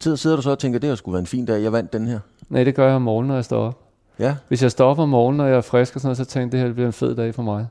[0.00, 2.06] sidder du så og tænker, det har sgu været en fin dag, jeg vandt den
[2.06, 2.18] her?
[2.48, 3.87] Nej, det gør jeg om morgenen, når jeg står op.
[4.18, 4.36] Ja.
[4.48, 6.46] Hvis jeg står op om morgenen, og jeg er frisk og sådan noget, så tænker
[6.46, 7.66] jeg, det her bliver en fed dag for mig.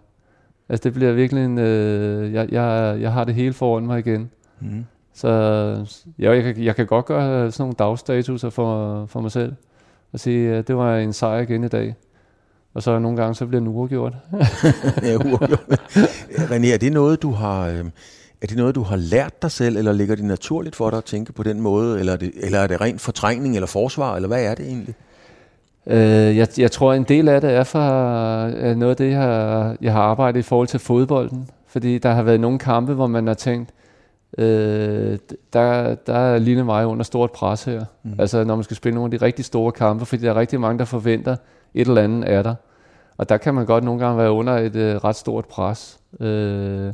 [0.70, 4.30] Altså det bliver virkelig en, øh, jeg, jeg, jeg har det hele foran mig igen.
[4.60, 4.86] Mm.
[5.14, 5.28] Så
[6.20, 9.54] ja, jeg, kan, jeg kan godt gøre sådan nogle dagstatuser for, for mig selv.
[10.14, 11.96] Og sige, at det var en sejr igen i dag.
[12.74, 14.14] Og så nogle gange, så bliver den uafgjort.
[15.04, 15.80] ja, uafgjort.
[16.30, 17.68] René, er det noget, du har...
[17.68, 17.86] Øh,
[18.42, 21.04] er det noget, du har lært dig selv, eller ligger det naturligt for dig at
[21.04, 24.28] tænke på den måde, eller er det, eller er det rent fortrængning eller forsvar, eller
[24.28, 24.96] hvad er det egentlig?
[25.90, 27.80] Øh, jeg, jeg tror, en del af det er for
[28.74, 31.50] noget af det, jeg har, jeg har arbejdet i forhold til fodbolden.
[31.68, 33.74] Fordi der har været nogle kampe, hvor man har tænkt,
[34.38, 35.18] øh,
[35.54, 37.86] der, der er Line mig under stort pres her.
[38.04, 38.14] Mm.
[38.20, 40.60] Altså når man skal spille nogle af de rigtig store kampe, fordi der er rigtig
[40.60, 41.36] mange, der forventer
[41.74, 42.56] et eller andet af dig.
[43.18, 46.00] Og der kan man godt nogle gange være under et øh, ret stort pres.
[46.20, 46.94] Øh,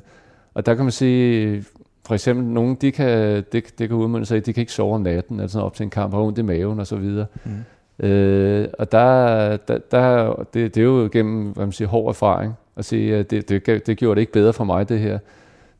[0.54, 1.64] og der kan man sige,
[2.08, 4.96] for eksempel, nogle, de kan, det, det kan udmynde sig, at de kan ikke sove
[4.96, 7.26] om natten, altså op til en kamp, har ondt i maven og så videre.
[7.44, 7.52] Mm.
[8.00, 12.54] Øh, og der, der, der det, det er jo gennem hvad man siger, hård erfaring
[12.76, 15.20] at sige, at det, det, det gjorde det ikke bedre for mig, det her.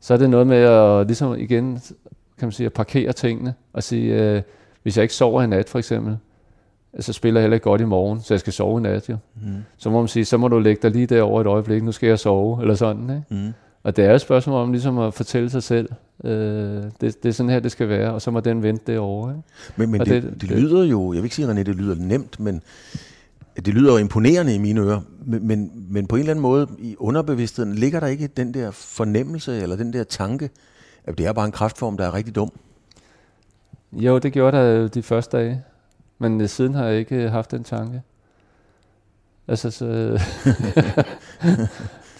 [0.00, 1.80] Så er det noget med at, ligesom igen,
[2.38, 4.42] kan man sige, at parkere tingene og sige, øh,
[4.82, 6.16] hvis jeg ikke sover i nat for eksempel,
[7.00, 9.16] så spiller jeg heller ikke godt i morgen, så jeg skal sove i nat jo.
[9.42, 9.64] Mm.
[9.76, 12.06] Så må man sige, så må du lægge dig lige derovre et øjeblik, nu skal
[12.06, 13.44] jeg sove, eller sådan, ikke?
[13.46, 13.52] Mm.
[13.84, 15.88] Og det er et spørgsmål om ligesom at fortælle sig selv,
[16.24, 19.30] øh, det, det er sådan her, det skal være, og så må den vente derovre.
[19.30, 19.42] Ikke?
[19.76, 22.40] Men, men det, det, det, lyder jo, jeg vil ikke sige, at det lyder nemt,
[22.40, 22.62] men
[23.56, 26.68] det lyder jo imponerende i mine ører, men, men, men på en eller anden måde
[26.78, 30.50] i underbevidstheden ligger der ikke den der fornemmelse eller den der tanke,
[31.04, 32.52] at det er bare en kraftform, der er rigtig dum?
[33.92, 35.62] Jo, det gjorde der de første dage,
[36.18, 38.02] men siden har jeg ikke haft den tanke.
[39.48, 39.86] Altså, så,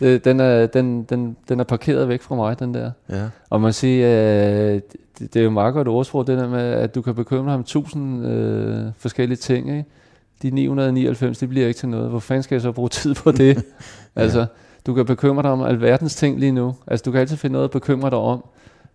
[0.00, 2.90] det, den, er, den, den, den er parkeret væk fra mig, den der.
[3.08, 3.28] Ja.
[3.50, 4.80] Og man siger, øh,
[5.18, 7.64] det, det er jo meget godt ordsprog, det der med, at du kan bekymre om
[7.64, 9.84] tusind øh, forskellige ting, ikke?
[10.42, 12.10] de 999, det bliver ikke til noget.
[12.10, 13.56] Hvor fanden skal jeg så bruge tid på det?
[14.16, 14.20] ja.
[14.20, 14.46] Altså,
[14.86, 16.74] du kan bekymre dig om alverdens ting lige nu.
[16.86, 18.44] Altså, du kan altid finde noget at bekymre dig om.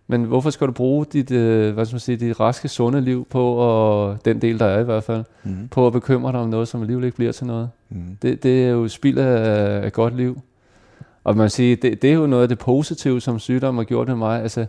[0.06, 3.26] Men hvorfor skal du bruge dit, øh, hvad skal man sige, dit raske, sunde liv
[3.30, 5.68] på, og den del, der er i hvert fald, mm.
[5.70, 7.70] på at bekymre dig om noget, som alligevel ikke bliver til noget?
[7.88, 8.16] Mm.
[8.22, 10.40] Det, det er jo spild af, af godt liv.
[11.24, 14.08] Og man siger, det, det er jo noget af det positive, som sygdommen har gjort
[14.08, 14.42] med mig.
[14.42, 14.66] Altså,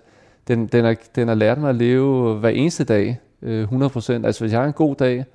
[0.47, 3.71] den, den, har, den har lært mig at leve hver eneste dag, øh, 100%.
[4.11, 5.25] Altså, hvis jeg har en god dag,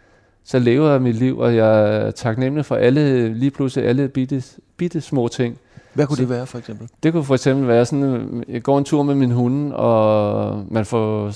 [0.44, 4.42] så lever jeg mit liv, og jeg er taknemmelig for alle, lige pludselig alle bitte,
[4.76, 5.58] bitte små ting.
[5.94, 6.88] Hvad kunne så, det være for eksempel?
[7.02, 10.84] Det kunne for eksempel være sådan, jeg går en tur med min hund, og man
[10.84, 11.26] får,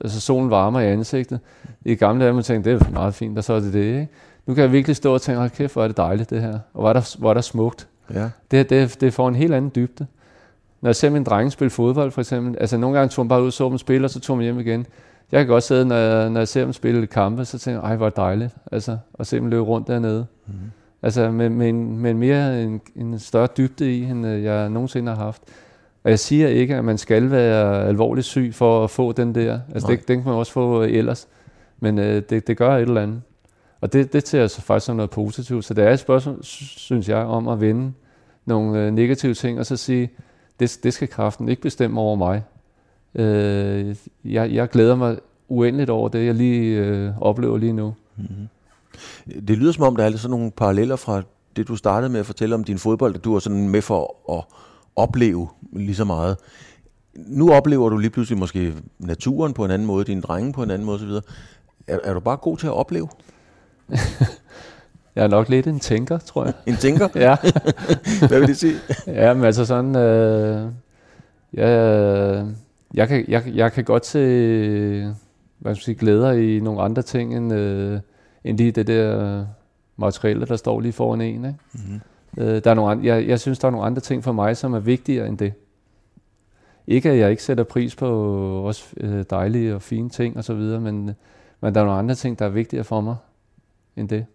[0.00, 1.40] altså solen varmer i ansigtet.
[1.84, 4.08] I gamle dage, man tænkte, det er meget fint, og så er det det, ikke?
[4.46, 6.58] Nu kan jeg virkelig stå og tænke, hold kæft, hvor er det dejligt det her,
[6.74, 7.87] og hvor er der, hvor er der smukt.
[8.14, 8.30] Ja.
[8.50, 10.06] Det, det, det får en helt anden dybde.
[10.80, 13.42] Når jeg ser min drenge spille fodbold for eksempel, altså nogle gange tog man bare
[13.42, 14.86] ud så dem spille, og så tog man hjem igen
[15.32, 17.90] jeg kan godt sidde, når jeg, når jeg ser dem spille kampe, så tænker jeg,
[17.90, 20.26] ej, hvor dejligt, altså, at se dem løbe rundt dernede.
[20.46, 20.52] Mm.
[21.02, 25.12] Altså, med, med, en, med mere, en, en større dybde i, end øh, jeg nogensinde
[25.12, 25.42] har haft.
[26.04, 29.60] Og jeg siger ikke, at man skal være alvorligt syg for at få den der.
[29.74, 31.28] Altså, det, den kan man også få ellers.
[31.80, 33.22] Men øh, det, det gør et eller andet.
[33.80, 35.64] Og det, det ser jeg faktisk som noget positivt.
[35.64, 37.92] Så det er et spørgsmål, synes jeg, om at vende
[38.46, 40.10] nogle øh, negative ting, og så sige,
[40.60, 42.42] det, det skal kraften ikke bestemme over mig.
[43.14, 47.94] Øh, jeg, jeg glæder mig uendeligt over det, jeg lige øh, oplever lige nu.
[48.16, 48.48] Mm-hmm.
[49.48, 51.22] Det lyder som om, der er sådan nogle paralleller fra
[51.56, 54.32] det, du startede med at fortælle om din fodbold, at du er sådan med for
[54.38, 54.44] at
[54.96, 56.36] opleve lige så meget.
[57.14, 60.70] Nu oplever du lige pludselig måske naturen på en anden måde, dine drenge på en
[60.70, 61.10] anden måde osv.
[61.86, 63.08] Er, er du bare god til at opleve?
[65.16, 66.54] jeg er nok lidt en tænker, tror jeg.
[66.66, 67.08] En tænker?
[67.26, 67.36] ja.
[68.28, 68.74] Hvad vil det sige?
[69.06, 69.96] ja, men altså sådan...
[69.96, 70.70] Øh,
[71.52, 72.46] jeg,
[72.94, 75.14] jeg kan, jeg, jeg kan godt se
[75.58, 78.00] hvad skal sige, glæder i nogle andre ting, end, øh,
[78.44, 79.44] end lige det der
[79.96, 81.44] materiale, der står lige foran en.
[81.44, 81.58] Ikke?
[81.72, 82.00] Mm-hmm.
[82.38, 84.56] Øh, der er nogle andre, jeg, jeg synes, der er nogle andre ting for mig,
[84.56, 85.52] som er vigtigere end det.
[86.86, 88.08] Ikke at jeg ikke sætter pris på
[88.66, 91.10] også øh, dejlige og fine ting og så videre, men,
[91.60, 93.16] men der er nogle andre ting, der er vigtigere for mig
[93.98, 94.26] end det.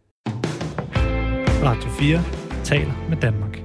[1.63, 2.23] Radio 4
[2.63, 3.63] taler med Danmark.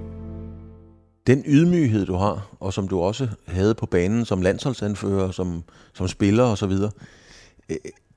[1.26, 5.62] Den ydmyghed, du har, og som du også havde på banen som landsholdsanfører, som,
[5.94, 6.72] som spiller osv.,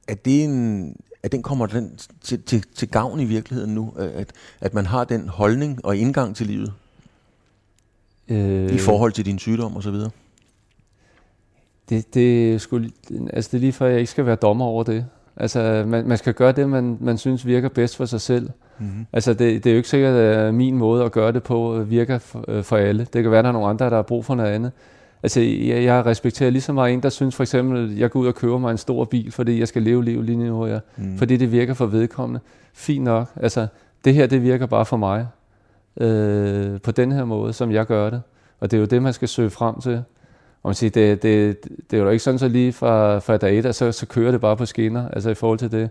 [0.08, 3.94] er det en, at den kommer den til, til, til gavn i virkeligheden nu?
[3.98, 6.74] At, at man har den holdning og indgang til livet?
[8.28, 9.96] Øh, I forhold til din sygdom osv.?
[11.90, 12.92] Det, det, skulle,
[13.34, 15.06] altså det er lige for, at jeg ikke skal være dommer over det.
[15.42, 18.50] Altså, man, man skal gøre det, man, man synes virker bedst for sig selv.
[18.80, 19.06] Mm-hmm.
[19.14, 22.18] Altså, det, det er jo ikke sikkert, at min måde at gøre det på virker
[22.18, 23.08] for, øh, for alle.
[23.14, 24.72] Det kan være, at der er nogle andre, der har brug for noget andet.
[25.24, 28.20] Altså, jeg, jeg respekterer lige så meget en, der synes for eksempel, at jeg går
[28.20, 30.68] ud og køber mig en stor bil, fordi jeg skal leve liv lige nu, hvor
[30.68, 31.18] jeg, mm.
[31.18, 32.40] fordi det virker for vedkommende.
[32.74, 33.28] Fint nok.
[33.36, 33.68] Altså,
[34.06, 35.28] det her, det virker bare for mig.
[35.98, 38.22] Øh, på den her måde, som jeg gør det.
[38.60, 40.04] Og det er jo det, man skal søge frem til.
[40.64, 43.60] Og man siger, det, det, det er jo ikke sådan, så lige fra, fra dag
[43.60, 45.90] et, så, så kører det bare på skinner, altså i forhold til det.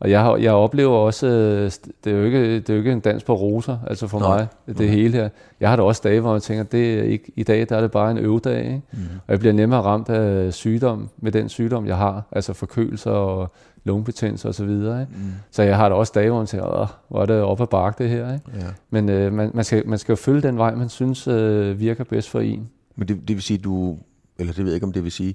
[0.00, 1.70] Og jeg, har, jeg oplever også, øh,
[2.04, 4.28] det er, jo ikke, det er jo ikke en dans på roser, altså for Nej.
[4.28, 4.88] mig, det okay.
[4.88, 5.28] hele her.
[5.60, 7.80] Jeg har da også dage, hvor jeg tænker, det er ikke, i dag der er
[7.80, 8.82] det bare en øvedag, ikke?
[8.92, 8.98] Mm.
[9.26, 13.52] og jeg bliver nemmere ramt af sygdom, med den sygdom, jeg har, altså forkølelser og
[13.84, 14.70] lungebetændelse osv.
[14.70, 15.06] Ikke?
[15.10, 15.32] Mm.
[15.50, 18.02] Så jeg har da også dage, hvor jeg tænker, hvor er det op ad bakke
[18.02, 18.32] det her.
[18.34, 18.44] Ikke?
[18.54, 18.66] Ja.
[18.90, 22.04] Men øh, man, man, skal, man skal jo følge den vej, man synes øh, virker
[22.04, 22.68] bedst for en.
[22.96, 23.96] Men det, det vil sige, du,
[24.38, 25.34] eller det ved jeg ikke, om det vil sige,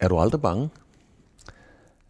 [0.00, 0.68] er du aldrig bange?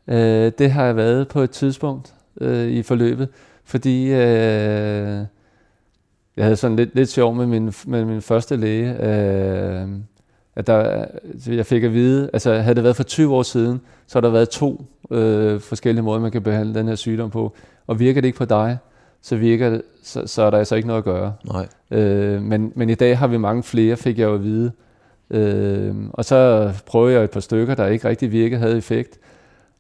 [0.09, 3.29] Øh, det har jeg været på et tidspunkt øh, i forløbet,
[3.65, 5.27] fordi øh,
[6.37, 9.07] jeg havde sådan lidt, lidt sjov med min, med min første læge.
[9.07, 9.89] Øh,
[10.57, 11.05] at der,
[11.47, 14.31] jeg fik at vide, altså havde det været for 20 år siden, så har der
[14.31, 17.55] været to øh, forskellige måder, man kan behandle den her sygdom på.
[17.87, 18.79] Og virker det ikke på dig,
[19.23, 21.33] så virker det, så, så er der altså ikke noget at gøre.
[21.45, 21.69] Nej.
[21.91, 24.73] Øh, men, men i dag har vi mange flere, fik jeg jo at vide.
[25.33, 29.19] Øh, og så prøvede jeg et par stykker, der ikke rigtig virkede, havde effekt.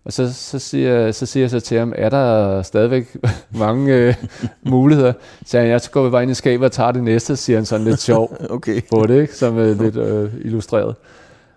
[0.04, 3.16] Og så, så, siger, så siger jeg så til ham, er der stadigvæk
[3.58, 4.14] mange øh,
[4.62, 5.12] muligheder?
[5.46, 7.56] Så han, jeg så går vi bare ind i skabet og tager det næste, siger
[7.56, 8.80] han sådan lidt sjov okay.
[8.90, 9.36] på det, ikke?
[9.36, 10.94] som er lidt øh, illustreret.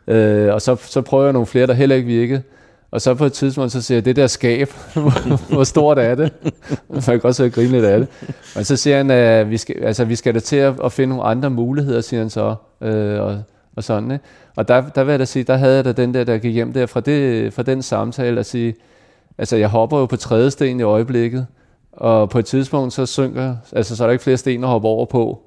[0.07, 2.41] Øh, og så, så prøver jeg nogle flere, der heller ikke virkede.
[2.91, 4.69] Og så på et tidspunkt, så siger jeg, det der skab,
[5.49, 6.33] hvor stort er det?
[6.89, 8.07] Man kan godt så grine lidt af det.
[8.55, 11.09] Og så siger han, at vi skal, altså, vi skal da til at, at finde
[11.09, 12.55] nogle andre muligheder, siger han så.
[12.81, 13.43] Øh, og,
[13.75, 14.23] og sådan, ikke?
[14.55, 16.53] Og der, der vil jeg da sige, der havde jeg da den der, der gik
[16.53, 18.75] hjem der fra, det, fra den samtale at sige,
[19.37, 21.47] altså jeg hopper jo på tredje sten i øjeblikket,
[21.91, 24.87] og på et tidspunkt så synker, altså så er der ikke flere sten at hoppe
[24.87, 25.41] over på.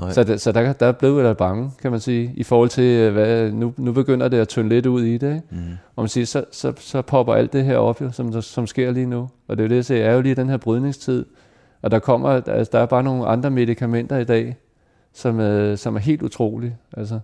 [0.00, 0.12] Nej.
[0.12, 3.52] Så, så der, der blev jeg da bange, kan man sige, i forhold til, hvad,
[3.52, 5.34] nu, nu begynder det at tynde lidt ud i det.
[5.34, 5.46] Ikke?
[5.50, 5.58] Mm.
[5.96, 8.90] Og man siger, så, så, så popper alt det her op, jo, som, som sker
[8.90, 9.28] lige nu.
[9.48, 11.26] Og det er jo det, jeg siger, er jo lige den her brydningstid.
[11.82, 14.56] Og der kommer, altså, der er bare nogle andre medicamenter i dag,
[15.14, 16.76] som, øh, som er helt utrolige.
[16.96, 17.20] Altså.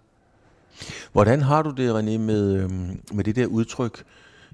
[1.13, 4.05] Hvordan har du det, René, med, øhm, med det der udtryk?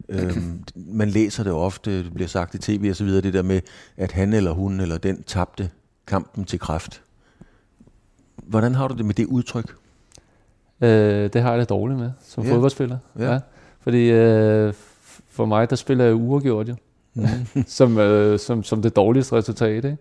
[0.08, 0.64] Øhm,
[1.00, 3.61] man læser det ofte, det bliver sagt i tv og så videre, det der med,
[3.96, 5.70] at han eller hun eller den tabte
[6.06, 7.02] kampen til kræft.
[8.37, 9.74] Hvordan har du det med det udtryk?
[10.80, 12.52] Øh, det har jeg det dårligt med, som ja.
[12.52, 12.98] fodboldspiller.
[13.18, 13.32] Ja.
[13.32, 13.38] ja.
[13.80, 14.72] Fordi øh,
[15.30, 16.74] for mig, der spiller jeg uafgjort jo.
[17.14, 17.24] Mm.
[17.66, 19.85] som, øh, som, som det dårligste resultat.
[19.85, 19.96] Ikke?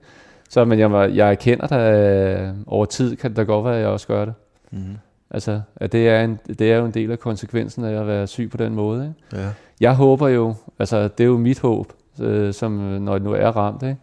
[0.50, 3.90] Så men jeg, jeg erkender, at øh, over tid kan det godt være, at jeg
[3.90, 4.34] også gør det.
[4.72, 4.98] Mm.
[5.34, 8.28] Altså, at det er, en, det er jo en del af konsekvensen af at være
[8.28, 9.04] syg på den måde.
[9.04, 9.44] Ikke?
[9.44, 9.50] Ja.
[9.80, 13.48] Jeg håber jo, altså det er jo mit håb, øh, som, når jeg nu er
[13.48, 13.98] ramt, ikke?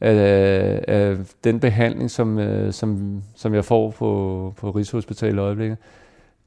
[0.00, 5.40] At, øh, at den behandling, som, øh, som, som jeg får på, på Rigshospitalet i
[5.40, 5.78] øjeblikket,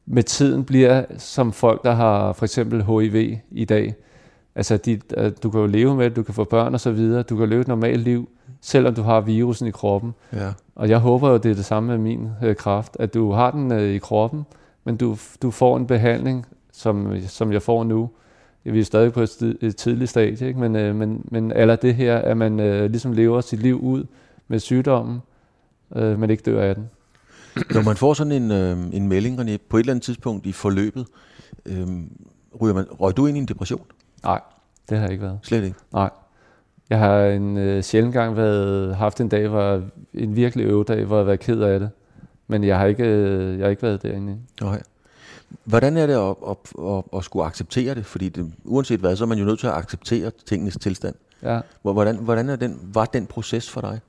[0.06, 3.96] med tiden bliver som folk, der har for eksempel HIV i dag.
[4.56, 4.98] Altså, de,
[5.44, 7.50] du kan jo leve med det, du kan få børn og så videre, du kan
[7.50, 8.30] leve et normalt liv,
[8.62, 10.14] selvom du har virusen i kroppen.
[10.34, 10.52] Ja.
[10.76, 13.52] Og jeg håber jo, det er det samme med min øh, kraft, at du har
[13.52, 14.46] den øh, i kroppen,
[14.84, 18.10] men du, du får en behandling, som, som jeg får nu.
[18.64, 20.60] Vi er stadig på et, et tidligt stadie, ikke?
[20.60, 24.06] Men, øh, men, men eller det her, at man øh, ligesom lever sit liv ud
[24.48, 25.20] med sygdommen,
[25.96, 26.90] øh, men ikke dør af den.
[27.74, 30.52] Når man får sådan en, øh, en melding, René, på et eller andet tidspunkt i
[30.52, 31.06] forløbet,
[31.66, 31.88] øh,
[32.62, 33.86] ryger man, røg du ind i en depression?
[34.24, 34.42] Nej,
[34.90, 35.40] det har jeg ikke været.
[35.44, 35.76] Slet ikke?
[35.94, 36.10] Nej.
[36.90, 39.82] Jeg har en øh, sjældent gang været, haft en dag, hvor
[40.14, 41.90] en virkelig øvedag, hvor jeg har været ked af det.
[42.48, 44.38] Men jeg har ikke, øh, jeg har ikke været derinde.
[44.62, 44.80] Okay.
[45.64, 46.58] Hvordan er det at, at,
[46.88, 48.06] at, at skulle acceptere det?
[48.06, 51.16] Fordi det, uanset hvad, så er man jo nødt til at acceptere tingenes tilstand.
[51.44, 51.60] Ja.
[51.82, 54.00] Hvordan, hvordan er den, var den proces for dig?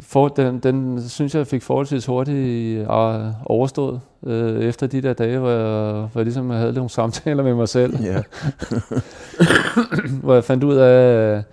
[0.00, 4.32] For, den, den synes jeg fik forholdsvis hurtigt uh, overstået uh,
[4.64, 8.02] efter de der dage, hvor jeg, hvor jeg ligesom havde nogle samtaler med mig selv.
[8.02, 8.22] Ja.
[10.22, 11.44] hvor jeg fandt ud af, at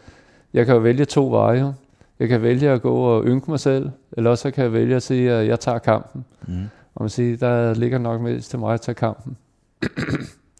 [0.53, 1.73] jeg kan jo vælge to veje.
[2.19, 5.03] Jeg kan vælge at gå og ynke mig selv, eller også kan jeg vælge at
[5.03, 6.25] sige, at jeg tager kampen.
[6.47, 6.53] Mm.
[6.95, 9.37] Og man siger, der ligger nok mest til mig at tage kampen.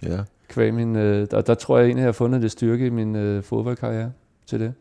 [0.04, 0.20] ja.
[0.48, 2.90] Kvæg min, uh, og der tror jeg egentlig, at jeg har fundet det styrke i
[2.90, 4.12] min uh, fodboldkarriere
[4.48, 4.74] til det.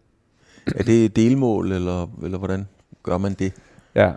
[0.66, 2.68] Er det delmål, eller, eller hvordan
[3.02, 3.52] gør man det?
[3.94, 4.12] Ja,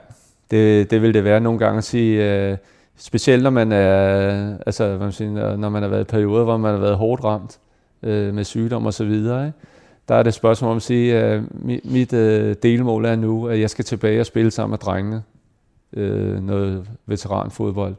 [0.52, 2.58] det, det vil det være nogle gange at sige, øh,
[2.98, 6.58] specielt når man er, altså, hvad man siger, når man har været i perioder, hvor
[6.58, 7.60] man har været hårdt ramt
[8.04, 9.58] øh, med sygdom og så videre, ikke?
[10.08, 12.12] der er det spørgsmål om at sige, øh, at mit, mit
[12.64, 15.24] delmål er nu, at jeg skal tilbage og spille sammen med drengene.
[15.94, 17.96] øh, noget veteranfodbold.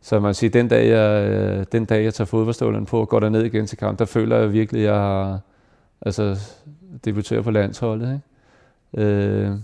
[0.00, 3.20] Så man siger, den dag jeg, øh, den dag jeg tager fodboldstøvlen på og går
[3.20, 5.40] der ned igen til kamp, der føler jeg virkelig, at jeg har
[6.02, 6.36] altså,
[7.04, 8.20] debutere på landsholdet.
[8.94, 9.08] Ikke?
[9.08, 9.54] Øh,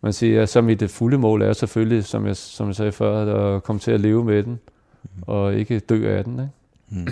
[0.00, 3.62] man siger, så mit fulde mål er selvfølgelig, som jeg, som jeg sagde før, at
[3.62, 4.60] komme til at leve med den,
[5.02, 5.22] mm.
[5.26, 6.32] og ikke dø af den.
[6.32, 6.52] Ikke?
[6.88, 7.08] Mm.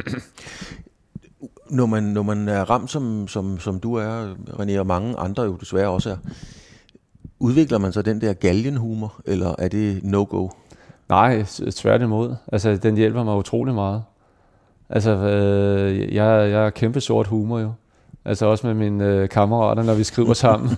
[1.70, 5.42] Når, man, når man er ramt, som, som, som du er, René, og mange andre
[5.42, 6.16] jo desværre også er,
[7.38, 10.48] udvikler man så den der galgenhumor, eller er det no-go?
[11.08, 12.34] Nej, tværtimod.
[12.52, 14.02] Altså, den hjælper mig utrolig meget.
[14.88, 17.72] Altså, øh, jeg, jeg er kæmpe sort humor jo.
[18.26, 20.70] Altså også med mine øh, kammerater, når vi skriver sammen.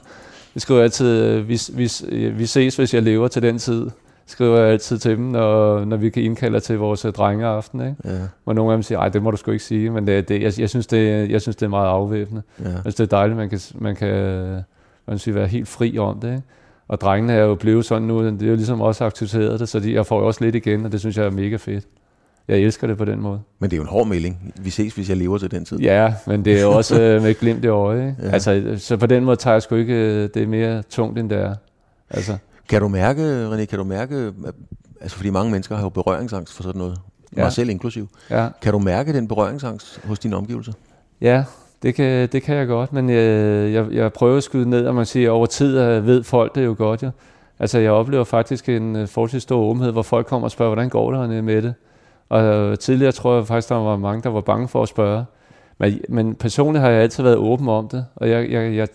[0.54, 1.90] vi skriver altid, øh, vi, vi,
[2.30, 3.90] vi ses, hvis jeg lever til den tid.
[4.26, 7.80] Skriver jeg altid til dem, når, når vi kan indkalde til vores øh, drengeaften.
[7.80, 7.96] Ikke?
[8.04, 8.18] Ja.
[8.44, 9.90] Hvor nogle af dem siger, nej, det må du sgu ikke sige.
[9.90, 12.42] Men det, det, jeg, jeg, synes, det, jeg synes, det er meget afvæbnende.
[12.64, 12.80] Ja.
[12.80, 14.62] Synes, det er dejligt, man kan, man kan
[15.06, 16.28] man sige, være helt fri om det.
[16.28, 16.42] Ikke?
[16.88, 19.80] Og drengene er jo blevet sådan nu, det er jo ligesom også accepteret det, så
[19.80, 21.84] de, jeg får jo også lidt igen, og det synes jeg er mega fedt
[22.48, 23.40] jeg elsker det på den måde.
[23.58, 24.54] Men det er jo en hård melding.
[24.60, 25.78] Vi ses, hvis jeg lever til den tid.
[25.78, 28.08] Ja, men det er jo også øh, med glimt i øje.
[28.08, 28.16] Ikke?
[28.22, 28.30] Ja.
[28.30, 31.30] Altså, så på den måde tager jeg sgu ikke, øh, det er mere tungt, end
[31.30, 31.54] det er.
[32.10, 32.36] Altså.
[32.68, 34.32] Kan du mærke, René, kan du mærke,
[35.00, 36.98] altså fordi mange mennesker har jo berøringsangst for sådan noget.
[37.36, 37.42] Ja.
[37.42, 38.08] Mig selv inklusiv.
[38.30, 40.72] Ja, Kan du mærke den berøringsangst hos dine omgivelser?
[41.20, 41.44] ja
[41.82, 44.94] det, kan, det kan jeg godt, men jeg, jeg, jeg prøver at skyde ned, og
[44.94, 47.02] man siger, over tid øh, ved folk det jo godt.
[47.02, 47.10] Jo.
[47.58, 50.88] Altså, jeg oplever faktisk en øh, forholdsvis stor åbenhed, hvor folk kommer og spørger, hvordan
[50.88, 51.74] går det med det?
[52.28, 55.24] Og øh, tidligere tror jeg faktisk, der var mange, der var bange for at spørge.
[55.78, 58.88] Men, men personligt har jeg altid været åben om det, og jeg, jeg, jeg,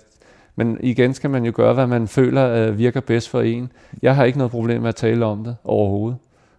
[0.55, 3.71] men igen skal man jo gøre, hvad man føler øh, virker bedst for en.
[4.01, 6.17] Jeg har ikke noget problem med at tale om det overhovedet.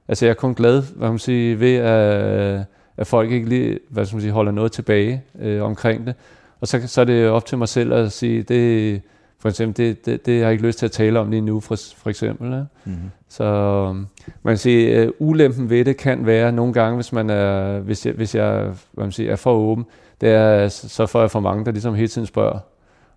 [0.09, 2.65] Altså jeg er kun glad, hvad man siger, ved at,
[2.97, 6.15] at folk ikke lige, hvad man sige, holder noget tilbage øh, omkring det.
[6.61, 9.03] Og så, så er det op til mig selv at sige, det,
[9.39, 11.61] for eksempel, det, det, det har jeg ikke lyst til at tale om lige nu,
[11.61, 12.53] for, for eksempel.
[12.53, 12.59] Ja.
[12.85, 13.11] Mm-hmm.
[13.29, 14.07] Så øhm,
[14.43, 18.07] man kan sige, øh, ulempen ved det kan være nogle gange, hvis man er, hvis
[18.07, 19.85] jeg, hvis jeg hvad man siger, er for åben,
[20.21, 22.59] det er, så får jeg for mange, der ligesom hele tiden spørger.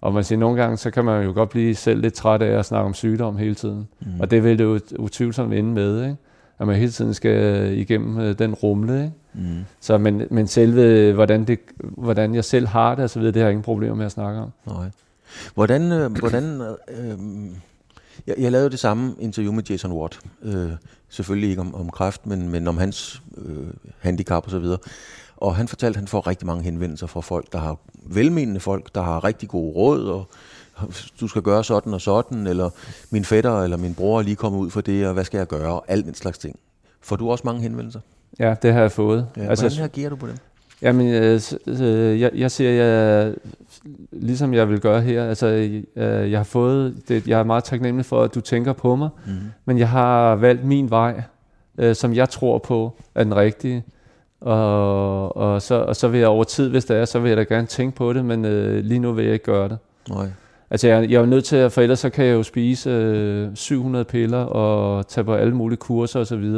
[0.01, 2.59] Og man siger, nogle gange, så kan man jo godt blive selv lidt træt af
[2.59, 3.87] at snakke om sygdom hele tiden.
[3.99, 4.19] Mm.
[4.19, 6.15] Og det vil det jo utvivlsomt ende med, ikke?
[6.59, 8.93] at man hele tiden skal igennem øh, den rumle.
[8.93, 9.13] Ikke?
[9.33, 9.65] Mm.
[9.79, 13.39] Så, men, men selve, hvordan, det, hvordan jeg selv har det, og så videre, det
[13.39, 14.51] har jeg ingen problemer med at snakke om.
[14.65, 14.89] Nej.
[15.55, 17.17] Hvordan, øh, hvordan øh, øh,
[18.27, 20.19] jeg, jeg lavede det samme interview med Jason Watt.
[20.43, 20.71] Øh,
[21.09, 23.67] selvfølgelig ikke om, om kræft, men, men om hans øh,
[23.99, 24.77] handicap og så videre.
[25.37, 28.95] Og han fortalte, at han får rigtig mange henvendelser fra folk, der har velmenende folk,
[28.95, 30.29] der har rigtig gode råd, og
[31.19, 32.69] du skal gøre sådan og sådan, eller
[33.09, 35.47] min fætter eller min bror er lige kommet ud for det, og hvad skal jeg
[35.47, 36.59] gøre, og alt den slags ting.
[37.01, 37.99] Får du også mange henvendelser?
[38.39, 39.27] Ja, det har jeg fået.
[39.37, 40.37] Ja, altså, hvordan reagerer du på dem?
[40.81, 43.33] Jamen, øh, øh, jeg, jeg siger, jeg,
[44.11, 48.05] ligesom jeg vil gøre her, altså, øh, jeg har fået, det, jeg er meget taknemmelig
[48.05, 49.31] for, at du tænker på mig, Mm.
[49.65, 51.21] men jeg har valgt min vej,
[51.77, 53.83] øh, som jeg tror på er den rigtige.
[54.41, 57.37] Og, og, så, og så vil jeg over tid, hvis det er, så vil jeg
[57.37, 59.77] da gerne tænke på det, men øh, lige nu vil jeg ikke gøre det.
[60.09, 60.27] Nej.
[60.71, 62.89] Altså jeg, jeg er jo nødt til, at for ellers så kan jeg jo spise
[62.89, 66.53] øh, 700 piller og tage på alle mulige kurser osv.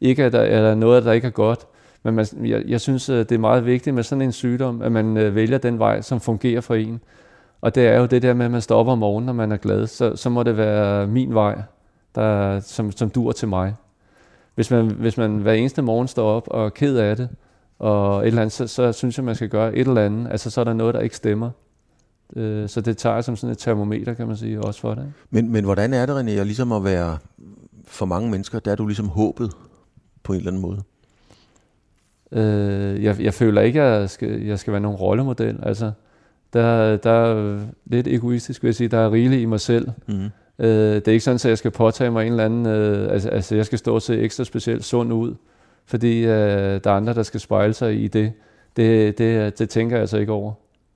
[0.00, 1.60] Ikke at der er noget, der ikke er godt,
[2.02, 5.16] men man, jeg, jeg synes, det er meget vigtigt med sådan en sygdom, at man
[5.16, 7.00] øh, vælger den vej, som fungerer for en.
[7.60, 9.56] Og det er jo det der med, at man stopper om morgenen, når man er
[9.56, 11.62] glad, så, så må det være min vej,
[12.14, 13.74] der, som, som dur til mig.
[14.54, 17.28] Hvis man, hvis man hver eneste morgen står op og er ked af det,
[17.78, 20.26] og et eller andet, så, så synes jeg, man skal gøre et eller andet.
[20.30, 21.50] Altså, så er der noget, der ikke stemmer.
[22.36, 25.02] Øh, Så det tager jeg som sådan et termometer, kan man sige, også for det.
[25.02, 25.12] ikke?
[25.30, 27.18] Men, men hvordan er det, René, at ligesom at være
[27.84, 29.52] for mange mennesker, der er du ligesom håbet
[30.22, 30.82] på en eller anden måde?
[32.32, 35.58] Øh, jeg, jeg føler ikke, at jeg skal, jeg skal være nogen rollemodel.
[35.62, 35.92] Altså,
[36.52, 38.88] der, der er lidt egoistisk, vil jeg sige.
[38.88, 39.88] Der er rigeligt i mig selv.
[40.06, 40.24] Mm.
[40.58, 42.66] Øh, det er ikke sådan, at jeg skal påtage mig en eller anden...
[42.66, 45.34] Øh, altså, altså, jeg skal stå og se ekstra specielt sund ud,
[45.86, 48.32] fordi øh, der er andre, der skal spejle sig i det.
[48.76, 50.52] Det, det, det tænker jeg altså ikke over,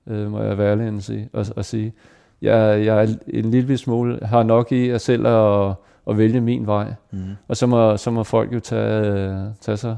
[0.07, 1.29] øh, må jeg være ærlig at sige.
[1.33, 1.93] Og, og sige.
[2.41, 5.73] Jeg, jeg er en lille smule, har nok i at selv at,
[6.09, 6.93] at vælge min vej.
[7.11, 7.19] Mm.
[7.47, 9.97] Og så må, så må folk jo tage, øh, tage sig,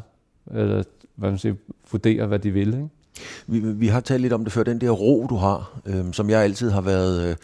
[0.54, 0.84] eller
[1.16, 1.56] hvad man siger,
[1.92, 2.68] vurdere, hvad de vil.
[2.68, 2.90] Ikke?
[3.48, 6.30] Vi, vi har talt lidt om det før, den der ro, du har, øhm, som
[6.30, 7.36] jeg altid har været øh,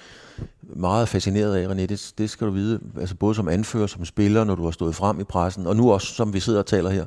[0.61, 4.43] meget fascineret af, René, det, det skal du vide, altså både som anfører, som spiller,
[4.43, 6.89] når du har stået frem i pressen, og nu også, som vi sidder og taler
[6.89, 7.05] her.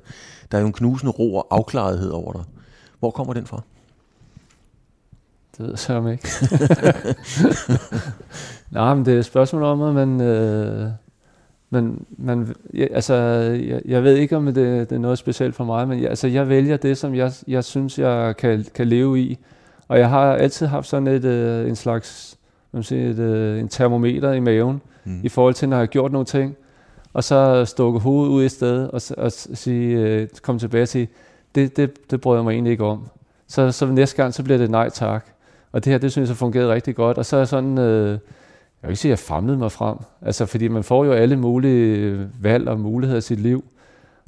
[0.53, 2.45] Der er jo en knusende ro og afklarethed over dig.
[2.99, 3.63] Hvor kommer den fra?
[5.59, 6.29] Det ved jeg ikke.
[8.71, 10.21] Nej, men det er et spørgsmål om, at man...
[10.21, 10.91] Øh,
[11.75, 14.57] men man, ja, altså, jeg, jeg ved ikke, om det,
[14.91, 17.65] det er noget specielt for mig, men jeg, altså, jeg vælger det, som jeg, jeg
[17.65, 19.39] synes, jeg kan, kan leve i.
[19.89, 22.39] Og jeg har altid haft sådan et, øh, en slags
[22.73, 25.21] man siger, et, øh, en termometer i maven, Mm.
[25.25, 26.57] i forhold til, når jeg har gjort nogle ting,
[27.13, 31.09] og så stukke hovedet ud i sted, og, og sige, øh, komme tilbage og sige,
[31.55, 33.09] det, det, det bryder jeg mig egentlig ikke om.
[33.49, 35.27] Så, så næste gang, så bliver det nej tak.
[35.73, 37.19] Og det her, det synes jeg fungerede rigtig godt.
[37.19, 38.19] Og så er sådan, øh,
[38.85, 39.97] jeg vil ikke sige, at jeg famlede mig frem.
[40.23, 43.65] Altså, fordi man får jo alle mulige øh, valg og muligheder i sit liv.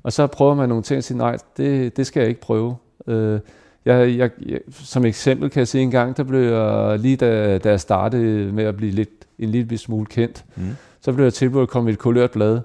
[0.03, 2.77] Og så prøver man nogle ting og siger, nej, det, det skal jeg ikke prøve.
[3.07, 3.41] Øh,
[3.85, 7.59] jeg, jeg, jeg, som eksempel kan jeg sige, en gang, der blev jeg, lige da,
[7.59, 10.63] da jeg startede med at blive lidt, en lille smule kendt, Mm.
[11.01, 12.61] så blev jeg tilbudt at komme i et kulørt blad.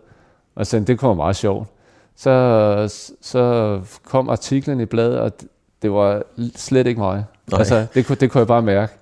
[0.56, 1.68] Og så det kommer meget sjovt.
[2.16, 5.32] Så, så kom artiklen i bladet, og
[5.82, 6.24] det- var
[6.56, 7.24] slet ikke mig.
[7.52, 7.60] Nej.
[7.60, 8.94] Altså, det, det kunne jeg bare mærke.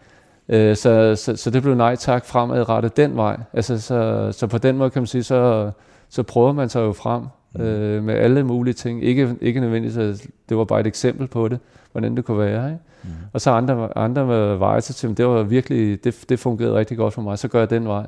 [0.49, 3.37] Øh, så, så, så det blev nej tak fremadrettet den vej.
[3.53, 5.71] Altså, så, så på den måde kan man sige, så,
[6.09, 7.23] så prøver man sig jo frem
[7.59, 9.03] øh, med alle mulige ting.
[9.03, 11.59] Ikke, ikke nødvendigvis, at det var bare et eksempel på det,
[11.91, 12.65] hvordan det kunne være.
[12.65, 12.79] Ikke?
[13.03, 13.09] Mm.
[13.33, 17.13] Og så andre, andre veje så til, det var virkelig, det, det fungerede rigtig godt
[17.13, 18.05] for mig, så gør jeg den vej.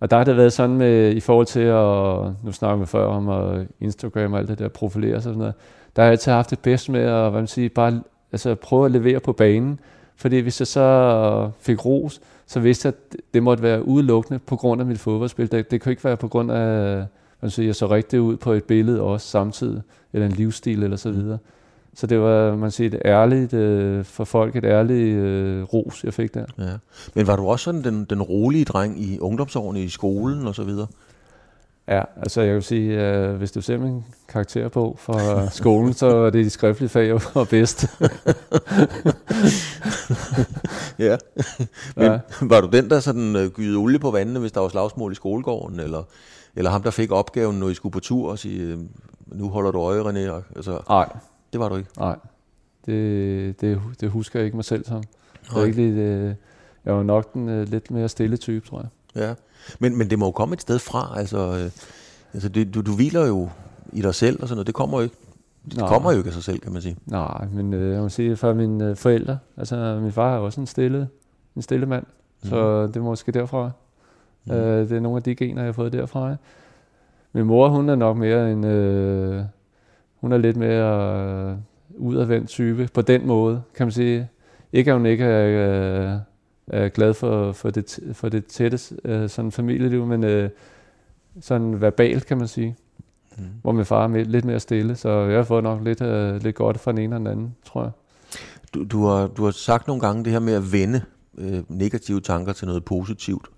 [0.00, 3.06] Og der har det været sådan med, i forhold til at, nu snakker vi før
[3.06, 5.54] om at Instagram og alt det der, profilere og sådan noget,
[5.96, 8.00] der har jeg altid haft det bedst med at, hvad man siger, bare
[8.32, 9.80] altså, prøve at levere på banen.
[10.16, 14.56] Fordi hvis jeg så fik ros, så vidste jeg, at det- måtte være udelukkende på
[14.56, 15.52] grund af mit fodboldspil.
[15.52, 17.04] Det, det kunne ikke være på grund af hvad
[17.42, 21.10] Altså jeg så rigtig ud på et billede også samtidig, eller en livsstil eller så
[21.10, 21.38] videre.
[21.94, 26.14] Så det var, man siger, et ærligt, øh, for folk et ærligt øh, ros, jeg
[26.14, 26.44] fik der.
[26.58, 26.64] Ja.
[27.14, 30.64] Men var du også sådan den, den rolige dreng i ungdomsårene i skolen og så
[30.64, 30.86] videre?
[31.88, 36.16] Ja, altså jeg vil sige, at hvis du ser min karakter på fra skolen, så
[36.16, 37.86] er det de skriftlige fag, jeg var bedst.
[40.98, 41.16] ja.
[41.96, 42.18] Men ja.
[42.42, 45.14] var du den, der sådan uh, gyde olie på vandene, hvis der var slagsmål i
[45.14, 46.02] skolegården, eller,
[46.56, 48.78] eller ham, der fik opgaven, når I skulle på tur og sige, øh,
[49.26, 50.42] nu holder du øje, René?
[50.56, 51.08] Altså, Nej.
[51.52, 51.90] Det var du ikke?
[51.98, 52.16] Nej.
[52.86, 55.02] Det, det, det husker jeg ikke mig selv som.
[55.44, 56.34] Det var ikke lidt, øh,
[56.84, 58.88] jeg var nok den lidt mere stille type, tror jeg.
[59.22, 59.34] Ja,
[59.78, 61.18] men, men det må jo komme et sted fra.
[61.18, 61.70] Altså, øh,
[62.34, 63.48] altså det, du, du hviler jo
[63.92, 64.66] i dig selv og sådan noget.
[64.66, 65.16] Det kommer jo ikke,
[65.64, 65.88] det Nej.
[65.88, 66.96] kommer jo ikke af sig selv, kan man sige.
[67.06, 70.60] Nej, men øh, jeg må sige, for mine øh, forældre, altså min far er også
[70.60, 71.08] en stille,
[71.56, 72.04] en stille mand,
[72.42, 72.48] mm.
[72.48, 73.70] så det er måske derfra.
[74.44, 74.52] Mm.
[74.52, 76.28] Øh, det er nogle af de gener, jeg har fået derfra.
[76.28, 76.36] Ja.
[77.32, 79.44] Min mor, hun er nok mere en, øh,
[80.20, 81.56] hun er lidt mere øh,
[81.96, 84.28] udadvendt type på den måde, kan man sige.
[84.72, 86.18] Ikke at hun ikke er, øh,
[86.66, 90.50] er glad for, for, det, for det tætte øh, sådan familieliv, men øh,
[91.40, 92.76] sådan verbalt, kan man sige.
[93.38, 93.44] Mm.
[93.62, 96.42] Hvor min far er med, lidt mere stille, så jeg har fået nok lidt, øh,
[96.42, 97.90] lidt godt fra den ene og den anden, tror jeg.
[98.74, 101.02] Du, du, har, du har sagt nogle gange det her med at vende
[101.38, 103.48] øh, negative tanker til noget positivt.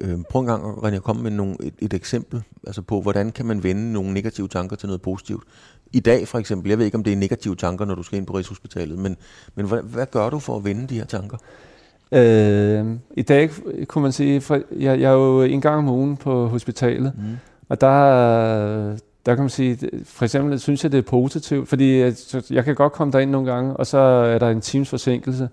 [0.00, 3.32] Øh, prøv en gang, René, at komme med nogle, et, et eksempel altså på, hvordan
[3.32, 5.44] kan man vende nogle negative tanker til noget positivt.
[5.92, 8.18] I dag for eksempel, jeg ved ikke, om det er negative tanker, når du skal
[8.18, 9.16] ind på Rigshospitalet, men,
[9.54, 11.36] men hvad, hvad gør du for at vende de her tanker?
[12.12, 12.86] Øh,
[13.16, 13.50] I dag
[13.86, 17.36] kunne man sige, for jeg, jeg er jo en gang om ugen på hospitalet, mm.
[17.68, 18.96] og der,
[19.26, 22.14] der kan man sige, for eksempel synes jeg, det er positivt, fordi jeg,
[22.50, 25.48] jeg kan godt komme derind nogle gange, og så er der en times forsinkelse.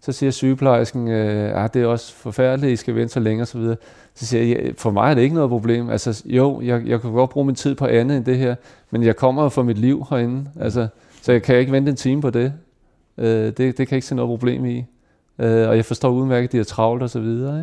[0.00, 3.60] Så siger sygeplejersken, øh, at det er også forfærdeligt, I skal vente så længe osv.
[3.60, 3.76] Så,
[4.14, 5.90] så siger jeg, for mig er det ikke noget problem.
[5.90, 8.54] Altså jo, jeg, jeg kan godt bruge min tid på andet end det her,
[8.90, 10.50] men jeg kommer jo for mit liv herinde.
[10.60, 10.86] Altså,
[11.22, 12.52] så jeg kan ikke vente en time på det.
[13.18, 14.84] Øh, det, det kan jeg ikke se noget problem i.
[15.38, 17.60] Øh, og jeg forstår udmærket, at de er travlt og så videre.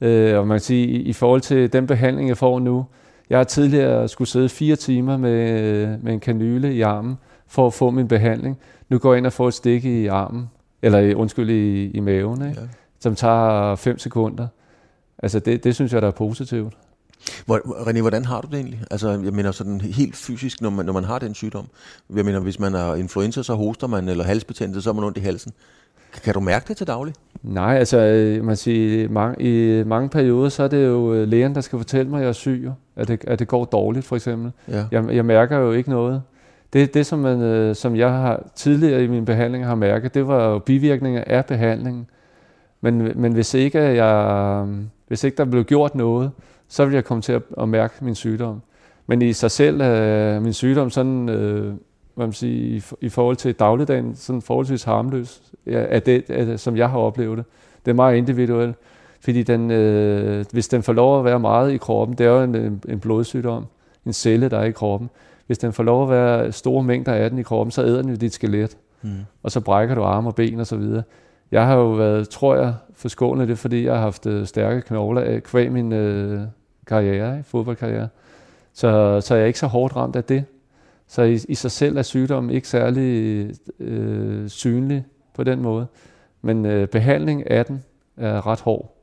[0.00, 0.30] Ikke?
[0.32, 2.86] Øh, og man kan sige, i, i forhold til den behandling, jeg får nu,
[3.30, 7.74] jeg har tidligere skulle sidde fire timer med, med en kanyle i armen for at
[7.74, 8.58] få min behandling.
[8.88, 10.50] Nu går jeg ind og får et stik i armen,
[10.82, 12.60] eller undskyld, i, i maven, ikke?
[12.60, 12.66] Ja.
[13.00, 14.46] som tager 5 sekunder.
[15.22, 16.74] Altså det, det synes jeg, der er positivt.
[17.46, 18.82] Hvor, René, hvordan har du det egentlig?
[18.90, 21.66] Altså, jeg mener sådan helt fysisk, når man, når man har den sygdom.
[22.14, 25.18] Jeg mener, hvis man har influenza, så hoster man, eller halsbetændelse, så er man ondt
[25.18, 25.52] i halsen.
[26.24, 27.14] Kan du mærke det til daglig?
[27.42, 31.54] Nej, altså øh, man siger, mange, i mange perioder, så er det jo øh, lægen,
[31.54, 34.16] der skal fortælle mig, at jeg er syg, at det, at det går dårligt for
[34.16, 34.52] eksempel.
[34.68, 34.84] Ja.
[34.90, 36.22] Jeg, jeg mærker jo ikke noget.
[36.72, 40.28] Det, det som, man, øh, som jeg har tidligere i min behandling har mærket, det
[40.28, 42.06] var jo bivirkninger af behandlingen.
[42.80, 44.66] Men, men hvis, ikke jeg,
[45.08, 46.30] hvis ikke der blev gjort noget,
[46.68, 48.62] så vil jeg komme til at, at mærke min sygdom.
[49.06, 51.74] Men i sig selv er min sygdom sådan øh,
[52.14, 56.76] hvad man sige, i, i forhold til dagligdagen sådan forholdsvis harmløs, af det, af, som
[56.76, 57.46] jeg har oplevet det.
[57.84, 58.76] Det er meget individuelt,
[59.20, 62.42] fordi den, øh, hvis den får lov at være meget i kroppen, det er jo
[62.42, 63.66] en, en, en blodsygdom,
[64.06, 65.10] en celle, der er i kroppen.
[65.46, 68.10] Hvis den får lov at være store mængder af den i kroppen, så æder den
[68.10, 69.10] jo dit skelet, mm.
[69.42, 71.02] og så brækker du arme og ben og så videre.
[71.52, 75.20] Jeg har jo været, tror jeg, forskånet det, fordi jeg har haft øh, stærke knogler
[75.20, 76.40] af kvæg min øh,
[76.86, 78.08] karriere, fodboldkarriere.
[78.74, 80.44] Så, så jeg er ikke så hårdt ramt af det.
[81.10, 83.50] Så i, i sig selv er sygdommen ikke særlig
[83.80, 85.04] øh, synlig
[85.34, 85.86] på den måde.
[86.42, 87.84] Men øh, behandling af den
[88.16, 88.96] er ret hård,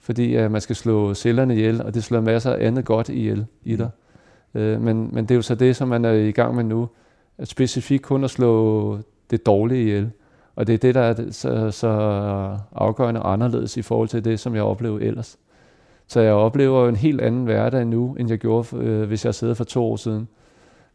[0.00, 3.46] fordi øh, man skal slå cellerne ihjel, og det slår masser af andet godt ihjel
[3.64, 3.90] i dig.
[4.54, 6.88] Øh, men, men det er jo så det, som man er i gang med nu,
[7.38, 8.98] at specifikt kun at slå
[9.30, 10.10] det dårlige ihjel.
[10.56, 11.88] Og det er det, der er så, så
[12.72, 15.38] afgørende anderledes i forhold til det, som jeg oplevede ellers.
[16.06, 19.54] Så jeg oplever en helt anden hverdag nu, end jeg gjorde, øh, hvis jeg sad
[19.54, 20.28] for to år siden.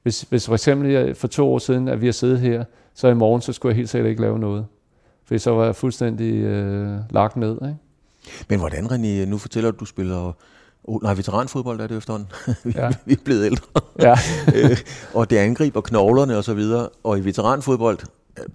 [0.05, 3.13] Hvis, hvis for eksempel for to år siden, at vi har siddet her, så i
[3.13, 4.65] morgen, så skulle jeg helt sikkert ikke lave noget.
[5.25, 7.53] For så var jeg fuldstændig øh, lagt ned.
[7.53, 7.75] Ikke?
[8.49, 10.35] Men hvordan, René, nu fortæller du, du spiller
[10.83, 12.27] Oh, nej, veteranfodbold er det efterhånden.
[12.63, 12.89] vi, ja.
[13.05, 13.81] vi er blevet ældre.
[13.99, 14.15] Ja.
[14.55, 14.77] Øh,
[15.13, 16.89] og det angriber knoglerne og så videre.
[17.03, 17.97] Og i veteranfodbold,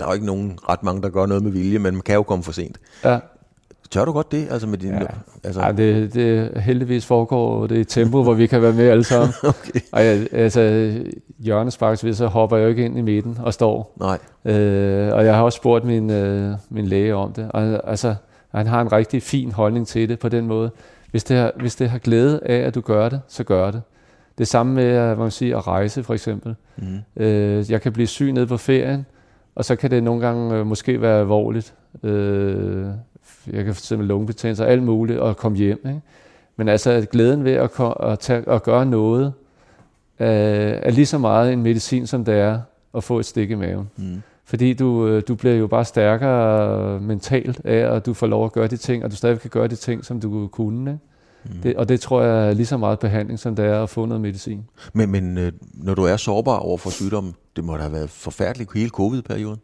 [0.01, 2.15] der er jo ikke nogen ret mange, der gør noget med vilje, men man kan
[2.15, 2.81] jo komme for sent.
[3.05, 3.19] Ja.
[3.91, 4.49] Tør du godt det?
[4.51, 5.07] Altså med din, ja.
[5.45, 5.63] altså...
[5.63, 9.35] ja det, det heldigvis foregår det i tempo, hvor vi kan være med alle sammen.
[9.43, 9.81] okay.
[9.93, 10.93] Og jeg, altså,
[11.39, 13.97] hjørnesparksvis, så hopper jeg jo ikke ind i midten og står.
[14.01, 14.19] Nej.
[14.45, 17.51] Øh, og jeg har også spurgt min, øh, min læge om det.
[17.51, 18.15] Og, altså,
[18.55, 20.71] han har en rigtig fin holdning til det på den måde.
[21.11, 23.83] Hvis det, har, hvis det har glæde af, at du gør det, så gør det.
[24.39, 26.55] Det samme med at, man sige, at rejse for eksempel.
[26.77, 27.23] Mm.
[27.23, 29.07] Øh, jeg kan blive syg nede på ferien,
[29.55, 31.75] og så kan det nogle gange øh, måske være alvorligt.
[32.03, 32.87] Øh,
[33.47, 35.81] jeg kan fx lungebetændelse og alt muligt, og komme hjem.
[35.87, 36.01] Ikke?
[36.57, 37.71] Men altså glæden ved at,
[38.03, 39.33] at, tage, at gøre noget,
[40.19, 40.29] er,
[40.83, 42.61] er lige så meget en medicin, som det er
[42.95, 43.91] at få et stik i maven.
[43.97, 44.23] Mm.
[44.45, 48.53] Fordi du, øh, du bliver jo bare stærkere mentalt af, at du får lov at
[48.53, 50.91] gøre de ting, og du stadig kan gøre de ting, som du kunne.
[50.91, 51.03] Ikke?
[51.45, 51.63] Mm.
[51.63, 54.07] Det, og det tror jeg er lige så meget behandling, som det er at få
[54.07, 54.65] noget medicin.
[54.93, 58.11] Men, men øh, når du er sårbar over for sygdommen, det må da have været
[58.11, 59.61] forfærdeligt hele covid-perioden?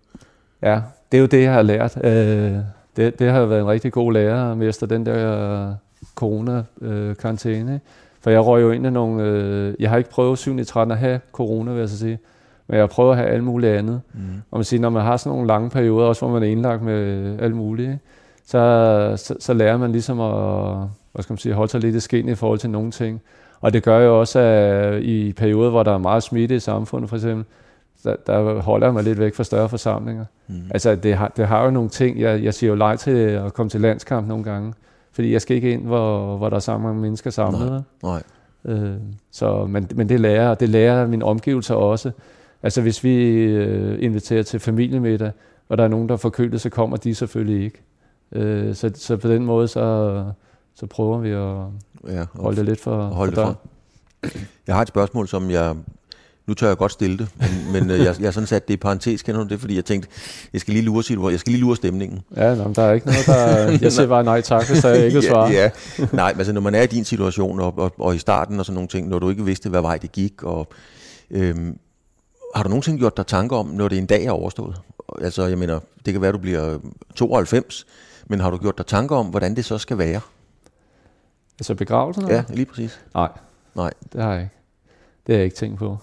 [0.62, 0.81] Ja,
[1.12, 2.05] det er jo det, jeg har lært.
[2.05, 2.59] Øh,
[2.97, 5.75] det, det har været en rigtig god lærer mester den der
[6.15, 7.81] corona-karantæne.
[8.21, 9.23] For jeg røg jo ind i nogle...
[9.23, 10.65] Øh, jeg har ikke prøvet 7.
[10.65, 12.19] 13 at have corona, vil jeg så sige.
[12.67, 14.01] Men jeg prøver at have alt muligt andet.
[14.15, 14.21] Mm.
[14.51, 16.83] Og man siger, når man har sådan nogle lange perioder, også hvor man er indlagt
[16.83, 17.99] med alt muligt,
[18.47, 22.01] så, så, så lærer man ligesom at hvad skal man sige, holde sig lidt i
[22.01, 23.23] skin i forhold til nogle ting.
[23.61, 27.09] Og det gør jo også, at i perioder, hvor der er meget smitte i samfundet,
[27.09, 27.45] for eksempel,
[28.05, 30.25] der, der holder jeg mig lidt væk fra større forsamlinger.
[30.49, 30.55] Mm.
[30.71, 32.21] Altså, det har, det har jo nogle ting.
[32.21, 34.75] Jeg, jeg siger jo leg til at komme til landskamp nogle gange,
[35.13, 37.85] fordi jeg skal ikke ind, hvor, hvor der er så mange mennesker samlet.
[38.03, 38.23] Nej.
[38.65, 38.75] Nej.
[38.77, 38.97] Øh,
[39.31, 42.11] så, men, men det lærer, det lærer min omgivelser også.
[42.63, 45.33] Altså, hvis vi øh, inviterer til familiemiddag,
[45.69, 47.83] og der er nogen, der får kølet, så kommer de selvfølgelig ikke.
[48.33, 50.25] Øh, så, så på den måde, så,
[50.75, 53.57] så prøver vi at ja, holde det lidt for, holde for, det
[54.23, 54.39] for.
[54.67, 55.75] Jeg har et spørgsmål, som jeg...
[56.47, 58.75] Nu tør jeg godt stille det, men, men øh, jeg, jeg har sådan sat det
[58.75, 59.61] i parentes, kender du det?
[59.61, 60.09] Fordi jeg tænkte,
[60.53, 62.23] jeg skal lige lure, jeg skal lige lure stemningen.
[62.37, 63.71] Ja, nå, der er ikke noget, der...
[63.85, 65.51] Jeg siger bare nej tak, hvis jeg ikke svarer.
[65.51, 66.07] ja, ja.
[66.13, 68.67] Nej, men altså, når man er i din situation, og, og, og i starten og
[68.67, 70.69] sådan nogle ting, når du ikke vidste, hvad vej det gik, og...
[71.31, 71.79] Øhm,
[72.55, 74.77] har du nogensinde gjort dig tanker om, når det en dag er overstået?
[75.23, 76.79] Altså, jeg mener, det kan være, at du bliver
[77.15, 77.87] 92,
[78.27, 80.21] men har du gjort dig tanker om, hvordan det så skal være?
[81.59, 82.29] Altså begravelsen?
[82.29, 83.01] Ja, lige præcis.
[83.15, 83.29] Nej.
[83.75, 83.93] Nej.
[84.13, 84.55] Det har jeg ikke.
[85.27, 85.99] Det har jeg ikke tænkt på.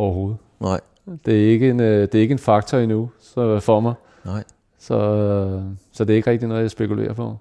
[0.00, 0.38] Overhovedet.
[0.60, 0.80] Nej.
[1.26, 3.94] Det er ikke en, øh, det er ikke en faktor endnu så for mig.
[4.24, 4.44] Nej.
[4.78, 7.36] Så, øh, så det er ikke rigtig noget, jeg spekulerer på.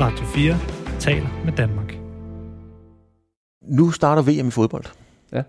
[0.00, 0.56] Radio 4
[0.98, 1.98] taler med Danmark.
[3.62, 4.84] Nu starter VM i fodbold.
[5.32, 5.42] Ja.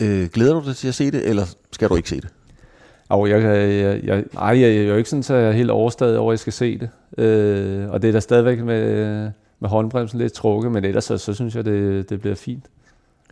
[0.00, 2.28] Øh, glæder du dig til at se det, eller skal du ikke se det?
[3.08, 5.70] Og jeg, jeg, jeg, ej, jeg, jeg er jo ikke sådan, så jeg er helt
[5.70, 6.88] overstadig over, at jeg skal se det.
[7.18, 9.30] Øh, og det er da stadigvæk med,
[9.60, 12.64] med håndbremsen lidt trukket, men ellers så, så synes jeg, det, det bliver fint.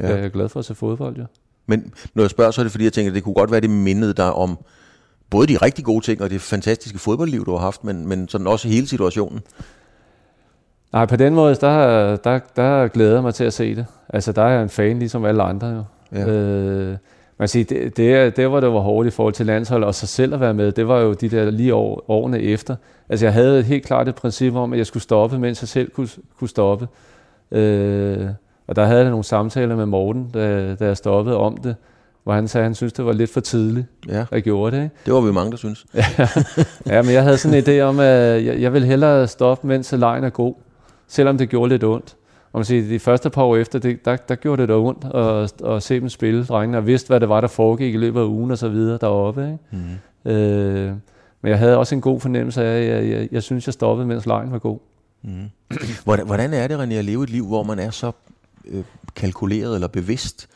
[0.01, 0.09] Ja.
[0.09, 1.25] Jeg er glad for at se fodbold, ja.
[1.67, 3.61] Men når jeg spørger, så er det fordi, jeg tænker, at det kunne godt være,
[3.61, 4.59] det mindede dig om
[5.31, 8.47] både de rigtig gode ting og det fantastiske fodboldliv, du har haft, men, men sådan
[8.47, 9.41] også hele situationen.
[10.93, 13.87] Nej, på den måde, der, der, der glæder jeg mig til at se det.
[14.09, 15.85] Altså, der er jeg en fan, ligesom alle andre jo.
[16.13, 16.27] Ja.
[16.27, 16.97] Øh,
[17.39, 20.09] man siger, det, det, det var det var hårdt i forhold til landsholdet, og sig
[20.09, 22.77] selv at være med, det var jo de der lige år, årene efter.
[23.09, 25.91] Altså jeg havde helt klart et princip om, at jeg skulle stoppe, mens jeg selv
[25.91, 26.89] kunne, kunne stoppe.
[27.51, 28.29] Øh,
[28.73, 31.77] og der havde jeg nogle samtaler med Morten, da, da jeg stoppede om det,
[32.25, 34.25] hvor han sagde, at han syntes, det var lidt for tidligt, ja.
[34.31, 34.83] at gjorde det.
[34.83, 34.95] Ikke?
[35.07, 35.87] Det var vi mange, der synes.
[35.95, 36.29] ja,
[36.87, 39.93] ja, men jeg havde sådan en idé om, at jeg, jeg ville hellere stoppe, mens
[39.93, 40.55] lejen er god,
[41.09, 42.17] selvom det gjorde lidt ondt
[42.53, 45.05] og man siger, de første par år efter, det, der, der gjorde det da ondt
[45.15, 48.21] at, at se dem spille, drengene, og vidste, hvad det var, der foregik i løbet
[48.21, 49.43] af ugen og så videre deroppe.
[49.43, 49.59] Ikke?
[50.25, 50.31] Mm.
[50.31, 50.93] Øh,
[51.43, 54.09] men jeg havde også en god fornemmelse af, at jeg, jeg, jeg synes, jeg stoppede,
[54.09, 54.79] mens lejen var god.
[55.23, 55.51] Mm.
[56.05, 58.13] Hvordan, hvordan er det, René, at leve et liv, hvor man er så
[58.65, 58.85] øh,
[59.17, 60.49] kalkuleret eller bevidst,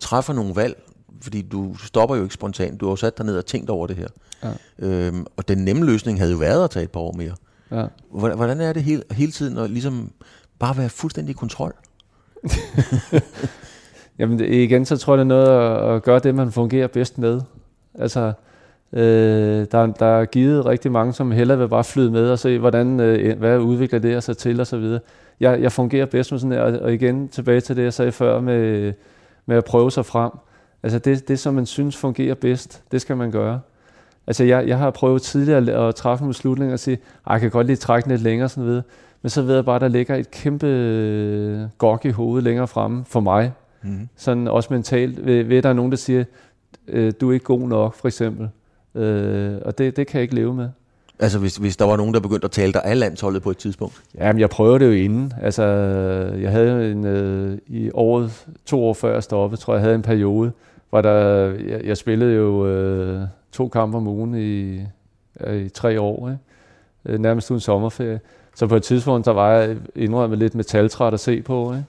[0.00, 0.82] træffer nogle valg,
[1.20, 3.86] fordi du stopper jo ikke spontant, du har jo sat dig ned og tænkt over
[3.86, 4.08] det her.
[4.42, 4.52] Ja.
[4.78, 7.34] Øhm, og den nemme løsning havde jo været at tage et par år mere.
[7.70, 7.86] Ja.
[8.10, 10.12] Hvordan er det hele, hele tiden at ligesom
[10.58, 11.74] bare være fuldstændig i kontrol?
[14.18, 17.18] Jamen igen, så tror jeg, det er noget at, at gøre det, man fungerer bedst
[17.18, 17.40] med.
[17.94, 18.32] Altså,
[18.92, 22.58] øh, der, der er givet rigtig mange, som hellere vil bare flyde med og se,
[22.58, 25.00] hvordan, øh, hvad udvikler det sig til og så videre.
[25.40, 28.40] Jeg, jeg fungerer bedst med sådan her, og igen tilbage til det, jeg sagde før
[28.40, 28.92] med,
[29.46, 30.30] med at prøve sig frem.
[30.82, 33.60] Altså det, det, som man synes fungerer bedst, det skal man gøre.
[34.26, 36.98] Altså jeg, jeg har prøvet tidligere at træffe en beslutning og sige,
[37.30, 38.82] jeg kan godt lige trække lidt længere sådan videre.
[39.22, 42.68] Men så ved jeg bare, at der ligger et kæmpe øh, gok i hovedet længere
[42.68, 43.52] fremme for mig.
[43.82, 44.08] Mm.
[44.16, 45.26] Sådan også mentalt.
[45.26, 46.24] Ved, ved, at der er nogen, der siger,
[46.88, 48.48] øh, du er ikke god nok, for eksempel.
[48.94, 50.68] Øh, og det, det kan jeg ikke leve med.
[51.18, 53.56] Altså hvis, hvis der var nogen, der begyndte at tale dig af landsholdet på et
[53.56, 54.02] tidspunkt?
[54.18, 55.32] Jamen jeg prøvede det jo inden.
[55.42, 55.62] Altså
[56.40, 59.94] jeg havde en, øh, i året, to år før jeg stoppede, tror jeg, jeg havde
[59.94, 60.52] en periode,
[60.90, 63.20] hvor der, jeg, jeg spillede jo øh,
[63.52, 64.80] to kampe om ugen i,
[65.64, 66.40] i tre år, ikke?
[67.06, 68.20] Øh, nærmest uden sommerferie.
[68.54, 71.84] Så på et tidspunkt, der var jeg indrømmet lidt metaltræt at se på, ikke?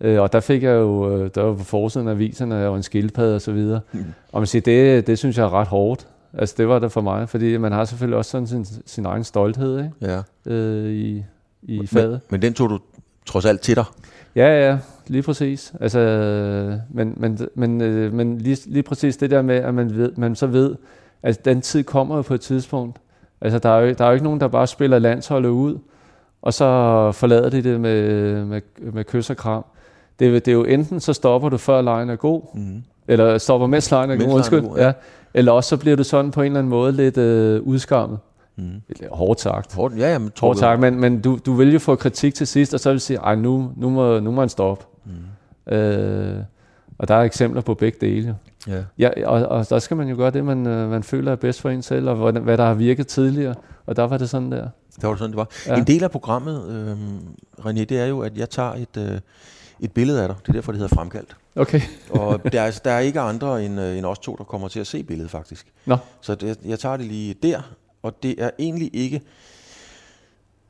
[0.00, 2.82] Øh, og der fik jeg jo, øh, der var på forsiden af aviserne, og en
[2.82, 3.80] skildpadde og så videre.
[3.92, 4.04] Mm.
[4.32, 6.06] Og man siger, det, det synes jeg er ret hårdt.
[6.38, 9.24] Altså det var det for mig, fordi man har selvfølgelig også sådan sin, sin egen
[9.24, 9.92] stolthed ikke?
[10.00, 10.52] Ja.
[10.52, 11.24] Øh, i,
[11.62, 12.20] i men, faget.
[12.30, 12.78] Men den tog du
[13.26, 13.84] trods alt til dig?
[14.36, 15.72] Ja, ja, lige præcis.
[15.80, 15.98] Altså,
[16.90, 20.34] men men, men, øh, men lige, lige præcis det der med, at man, ved, man
[20.34, 20.76] så ved,
[21.22, 22.98] at den tid kommer jo på et tidspunkt.
[23.40, 25.78] Altså, der er, jo, der er jo ikke nogen, der bare spiller landsholdet ud,
[26.42, 26.64] og så
[27.12, 28.60] forlader de det med, med,
[28.92, 29.64] med kys og kram.
[30.18, 32.82] Det, det er jo enten, så stopper du før lejen er god, mm.
[33.08, 34.64] eller stopper mens lejen er god, undskyld.
[34.76, 34.92] ja.
[35.34, 38.18] Eller også så bliver du sådan på en eller anden måde lidt øh, udskammet.
[38.56, 38.82] Mm.
[39.12, 39.74] Hårdt sagt.
[39.74, 42.74] Hårdt, ja, jamen, Hårdt sagt, men, men du, du vil jo få kritik til sidst,
[42.74, 44.84] og så vil du sige, ej, nu, nu, må, nu må han stoppe.
[45.04, 45.74] Mm.
[45.74, 46.42] Øh,
[46.98, 48.36] og der er eksempler på begge dele.
[48.66, 48.82] Ja.
[48.98, 51.60] Ja, og, og der skal man jo gøre det, man, øh, man føler er bedst
[51.60, 53.54] for en selv, og hvordan, hvad der har virket tidligere.
[53.86, 54.68] Og der var det sådan der.
[54.96, 55.48] Det var sådan, det var.
[55.66, 55.76] Ja.
[55.76, 56.96] En del af programmet, øh,
[57.66, 59.20] René, det er jo, at jeg tager et, øh,
[59.80, 60.36] et billede af dig.
[60.42, 61.36] Det er derfor, det hedder fremkaldt.
[61.56, 61.80] Okay.
[62.10, 64.80] Og der er, der er ikke andre end, øh, end os to, der kommer til
[64.80, 65.66] at se billedet, faktisk.
[65.86, 67.62] Nå, Så det, jeg tager det lige der,
[68.02, 69.20] og det er egentlig ikke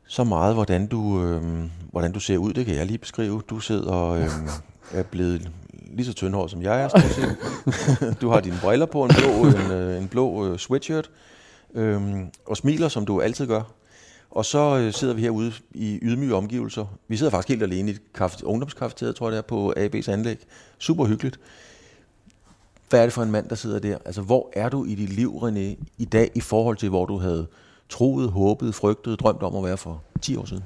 [0.07, 1.43] så meget, hvordan du, øh,
[1.93, 2.53] hvordan du ser ud.
[2.53, 3.43] Det kan jeg lige beskrive.
[3.51, 4.29] Du sidder øh,
[4.93, 5.51] er blevet
[5.93, 6.89] lige så tyndhåret som jeg er,
[8.21, 11.11] du har dine briller på, en blå, en, øh, en blå øh, sweatshirt,
[11.75, 12.03] øh,
[12.47, 13.63] og smiler, som du altid gør.
[14.35, 16.87] Og så øh, sidder vi herude i ydmyge omgivelser.
[17.09, 20.11] Vi sidder faktisk helt alene i et kaffe, ungdomskafeteriet, tror jeg det er, på AB's
[20.11, 20.39] anlæg.
[20.79, 21.41] Super hyggeligt.
[22.89, 23.99] Hvad er det for en mand, der sidder der?
[24.05, 27.19] Altså, hvor er du i dit liv, René, i dag, i forhold til, hvor du
[27.19, 27.47] havde
[27.89, 30.65] troet, håbet, frygtet, drømt om at være for 10 år siden?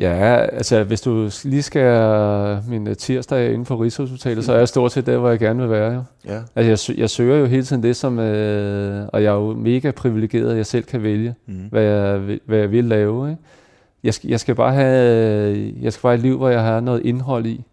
[0.00, 4.68] Ja, altså hvis du lige skal min øh, tirsdag inde på Rigshospitalet, så er jeg
[4.68, 5.92] stort set der, hvor jeg gerne vil være.
[5.92, 6.02] Jo.
[6.26, 6.40] Ja.
[6.56, 9.90] Altså jeg, jeg søger jo hele tiden det, som, øh, og jeg er jo mega
[9.90, 11.54] privilegeret, at jeg selv kan vælge, mm.
[11.70, 13.30] hvad, jeg, hvad jeg vil lave.
[13.30, 13.42] Ikke?
[14.02, 16.80] Jeg, skal, jeg skal bare have, jeg skal bare have et liv, hvor jeg har
[16.80, 17.64] noget indhold i.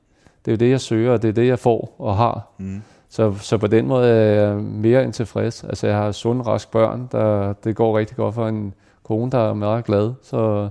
[0.46, 2.52] Det er jo det, jeg søger, og det er det, jeg får og har.
[2.58, 2.82] Mm.
[3.10, 5.64] Så, så på den måde er jeg mere end tilfreds.
[5.64, 8.74] Altså jeg har sunde, raske børn, der, det går rigtig godt for en
[9.04, 10.14] kone, der er meget glad.
[10.24, 10.70] Så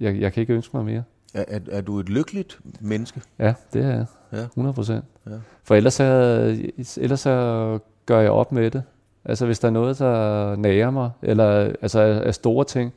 [0.00, 1.02] jeg, jeg kan ikke ønske mig mere.
[1.34, 3.22] Er, er, er du et lykkeligt menneske?
[3.38, 4.06] Ja, det er jeg.
[4.32, 4.38] Ja.
[4.44, 5.04] 100 procent.
[5.26, 5.30] Ja.
[5.64, 6.56] For ellers, er,
[6.96, 8.82] ellers så gør jeg op med det.
[9.24, 12.92] Altså hvis der er noget, der nager mig, eller altså er, er store ting,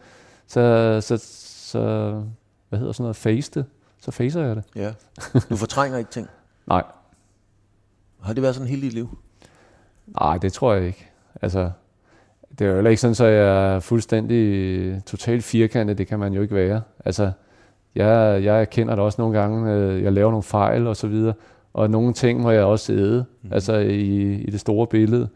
[0.47, 1.17] så, så,
[1.71, 1.79] så
[2.69, 3.65] hvad hedder sådan noget, face det,
[4.01, 4.63] så facer jeg det.
[4.75, 4.93] Ja.
[5.49, 6.27] Du fortrænger ikke ting.
[6.67, 6.83] Nej,
[8.21, 9.17] Har det været sådan hele dit liv?
[10.21, 11.09] nej, det tror jeg ikke.
[11.41, 11.71] Altså,
[12.59, 16.33] det er jo heller ikke sådan, så jeg er fuldstændig totalt firkantet, det kan man
[16.33, 16.81] jo ikke være.
[17.05, 17.31] Altså,
[17.95, 21.33] jeg, jeg kender det også nogle gange, øh, jeg laver nogle fejl og så videre,
[21.73, 23.53] og nogle ting må jeg også æde, mm.
[23.53, 25.29] altså i, i det store billede.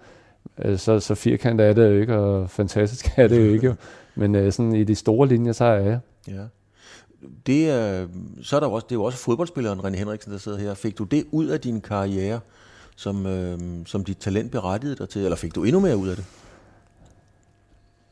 [0.66, 3.76] Øh, Så, så firkantet er det jo ikke, og fantastisk er det jo ikke.
[4.16, 6.00] Men øh, sådan i de store linjer, så er jeg.
[6.28, 6.44] Ja.
[7.46, 8.08] Det er,
[8.42, 10.74] så er der jo også, det er jo også fodboldspilleren René Henriksen, der sidder her.
[10.74, 12.40] Fik du det ud af din karriere,
[12.96, 16.16] som, øh, som dit talent berettigede dig til, eller fik du endnu mere ud af
[16.16, 16.26] det?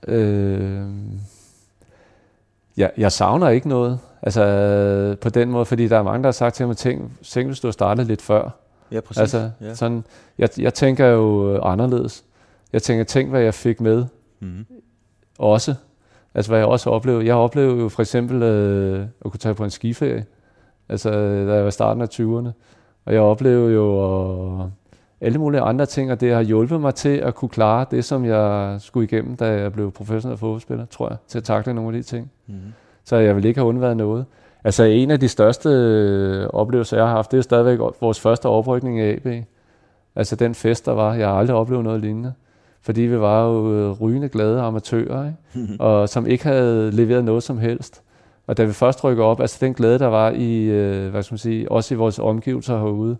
[0.07, 0.81] Øh,
[2.77, 3.99] jeg, jeg savner ikke noget.
[4.21, 7.23] Altså øh, på den måde, fordi der er mange, der har sagt til mig, tænk,
[7.23, 8.49] tænk hvis du havde startet lidt før.
[8.91, 9.21] Ja, præcis.
[9.21, 9.75] Altså, ja.
[9.75, 10.03] sådan,
[10.37, 12.23] jeg, jeg tænker jo øh, anderledes.
[12.73, 14.05] Jeg tænker, tænk hvad jeg fik med
[14.41, 14.65] Mm-hmm.
[15.39, 15.75] også.
[16.33, 17.25] Altså hvad jeg også oplevede.
[17.25, 20.25] Jeg oplevede jo for eksempel øh, at kunne tage på en skiferie.
[20.89, 22.51] Altså da jeg var i starten af 20'erne.
[23.05, 24.71] Og jeg oplevede jo og
[25.21, 28.25] alle mulige andre ting, og det har hjulpet mig til at kunne klare det, som
[28.25, 32.03] jeg skulle igennem, da jeg blev professionel fodboldspiller, tror jeg, til at takle nogle af
[32.03, 32.31] de ting.
[32.47, 32.73] Mm-hmm.
[33.03, 34.25] Så jeg vil ikke have undværet noget.
[34.63, 38.45] Altså en af de største øh, oplevelser, jeg har haft, det er stadigvæk vores første
[38.45, 39.45] oprykning i AB.
[40.15, 41.13] Altså den fest, der var.
[41.13, 42.33] Jeg har aldrig oplevet noget lignende.
[42.81, 45.73] Fordi vi var jo øh, rygende glade amatører, ikke?
[45.83, 48.01] og som ikke havde leveret noget som helst.
[48.47, 51.33] Og da vi først rykker op, altså den glæde, der var i, øh, hvad skal
[51.33, 53.17] man sige, også i vores omgivelser herude,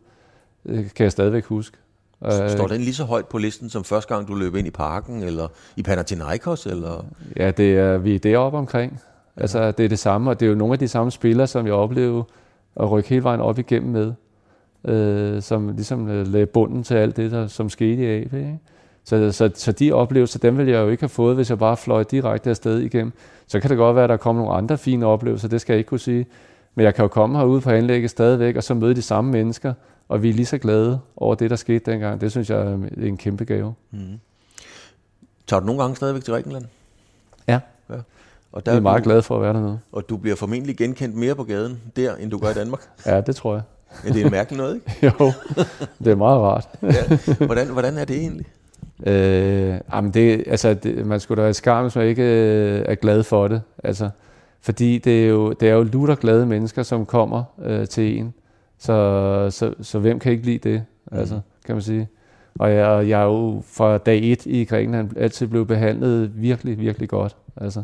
[0.66, 1.78] kan jeg stadigvæk huske.
[2.26, 4.72] Øh, Står den lige så højt på listen, som første gang, du løb ind i
[4.72, 7.06] parken, eller i Panathinaikos, eller?
[7.38, 9.00] Ja, det er, vi er deroppe omkring.
[9.38, 11.66] Altså, det er det samme, og det er jo nogle af de samme spillere, som
[11.66, 12.24] jeg oplever
[12.80, 14.14] at rykke hele vejen op igennem med,
[14.94, 18.34] øh, som ligesom øh, lagde bunden til alt det, der, som skete i AB.
[18.34, 18.60] Ikke?
[19.04, 21.78] Så, så, så de oplevelser, dem ville jeg jo ikke have fået, hvis jeg bare
[21.78, 23.14] fløj direkte afsted igennem.
[23.48, 25.78] Så kan det godt være, at der kommer nogle andre fine oplevelser, det skal jeg
[25.78, 26.26] ikke kunne sige.
[26.76, 29.74] Men jeg kan jo komme herude på anlægget stadigvæk, og så møde de samme mennesker,
[30.10, 32.22] og vi er lige så glade over det, der skete dengang.
[32.22, 33.74] Det synes jeg er en kæmpe gave.
[33.92, 34.20] Mm-hmm.
[35.48, 36.66] Tager du nogle gange stadigvæk til Grækenland?
[37.48, 37.60] Ja.
[37.90, 37.96] ja.
[38.52, 39.80] Og Jeg er meget glad for at være dernede.
[39.92, 42.82] Og du bliver formentlig genkendt mere på gaden der, end du gør i Danmark.
[43.06, 43.62] Ja, det tror jeg.
[44.06, 45.08] Ja, det er mærkeligt noget, ikke?
[45.20, 45.32] jo,
[46.00, 46.68] det er meget rart.
[46.82, 47.36] ja.
[47.46, 48.46] hvordan, hvordan er det egentlig?
[49.06, 52.96] Øh, jamen det, altså, det, man skulle da være skam, hvis man ikke øh, er
[52.96, 53.62] glad for det.
[53.84, 54.10] Altså,
[54.62, 58.34] fordi det er jo, det er jo lutter glade mennesker, som kommer øh, til en.
[58.80, 61.44] Så, så, så hvem kan ikke lide det, altså, Mhm.
[61.66, 62.08] kan man sige.
[62.60, 67.10] Og jeg, jeg er jo fra dag et i Grækenland altid blevet behandlet virkelig, virkelig
[67.10, 67.36] godt.
[67.58, 67.84] Altså.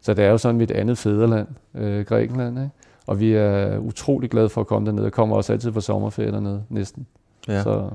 [0.00, 2.58] Så det er jo sådan mit andet fædreland, øh, Grækenland.
[2.58, 2.70] Ikke?
[3.06, 5.02] Og vi er utrolig glade for at komme derned.
[5.02, 7.06] Jeg kommer også altid på sommerferie dernede, næsten.
[7.48, 7.62] Ja.
[7.62, 7.90] Så,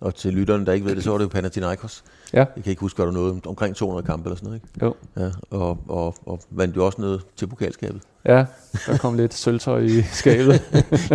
[0.00, 2.04] Og til lytterne, der ikke ved det, så var det jo Panathinaikos.
[2.34, 2.44] Ja.
[2.56, 4.84] Jeg kan ikke huske, var der noget omkring 200 kampe eller sådan noget, ikke?
[4.84, 4.94] Jo.
[5.24, 8.02] Ja, og, og, og vandt jo også noget til pokalskabet.
[8.24, 8.44] Ja,
[8.86, 10.62] der kom lidt sølvtøj i skabet.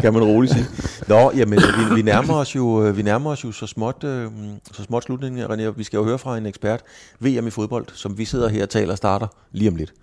[0.01, 0.65] kan man roligt sige.
[1.07, 2.65] Nå, jamen, vi, vi, nærmer os jo,
[2.95, 4.31] vi nærmer os jo så småt, øh,
[4.71, 5.69] så småt slutningen, René.
[5.69, 6.83] Vi skal jo høre fra en ekspert,
[7.19, 9.93] VM i fodbold, som vi sidder her og taler og starter lige om lidt.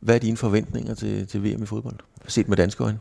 [0.00, 1.96] Hvad er dine forventninger til, til VM i fodbold,
[2.28, 2.98] set med danske øjne?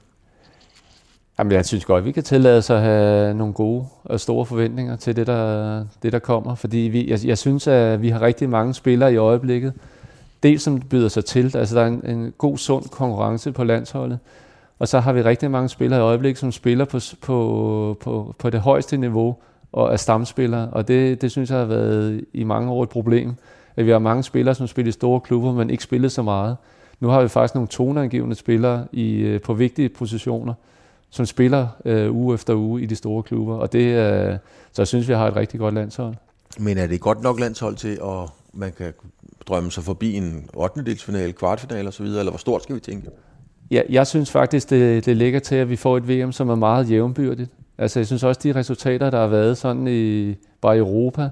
[1.39, 4.95] Jamen, jeg synes godt, vi kan tillade os at have nogle gode og store forventninger
[4.95, 6.55] til det, der, det, der kommer.
[6.55, 9.73] Fordi vi, jeg, jeg synes, at vi har rigtig mange spillere i øjeblikket.
[10.43, 11.57] Dels som byder sig til.
[11.57, 14.19] Altså, der er en, en god, sund konkurrence på landsholdet.
[14.79, 18.49] Og så har vi rigtig mange spillere i øjeblikket, som spiller på, på, på, på
[18.49, 19.35] det højeste niveau
[19.71, 20.69] og er stamspillere.
[20.71, 23.35] Og det, det synes jeg har været i mange år et problem.
[23.75, 26.57] At vi har mange spillere, som spiller i store klubber, men ikke spillet så meget.
[26.99, 30.53] Nu har vi faktisk nogle toneangivende spillere i, øh, på vigtige positioner
[31.09, 33.55] som spiller øh, uge efter uge i de store klubber.
[33.55, 34.37] Og det, øh,
[34.71, 36.15] så jeg synes, vi har et rigtig godt landshold.
[36.59, 38.93] Men er det godt nok landshold til, at man kan
[39.47, 40.85] drømme sig forbi en 8.
[40.85, 43.09] delsfinale, kvartfinale osv., eller hvor stort skal vi tænke?
[43.71, 46.55] Ja, jeg synes faktisk, det, det ligger til, at vi får et VM, som er
[46.55, 47.51] meget jævnbyrdigt.
[47.77, 51.29] Altså, jeg synes også, de resultater, der har været sådan i, bare Europa,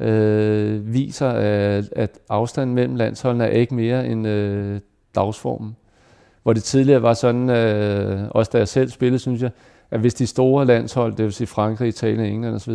[0.00, 4.80] øh, viser, at, at afstanden mellem landsholdene er ikke mere end øh,
[5.14, 5.76] dagsformen.
[6.48, 9.50] Hvor det tidligere var sådan, øh, også da jeg selv spillede, synes jeg,
[9.90, 12.74] at hvis de store landshold, det vil sige Frankrig, Italien, England osv.,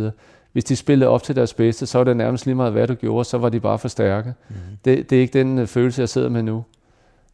[0.52, 2.94] hvis de spillede op til deres bedste, så var det nærmest lige meget, hvad du
[2.94, 4.34] gjorde, så var de bare for stærke.
[4.48, 4.54] Mm.
[4.84, 6.64] Det, det er ikke den øh, følelse, jeg sidder med nu.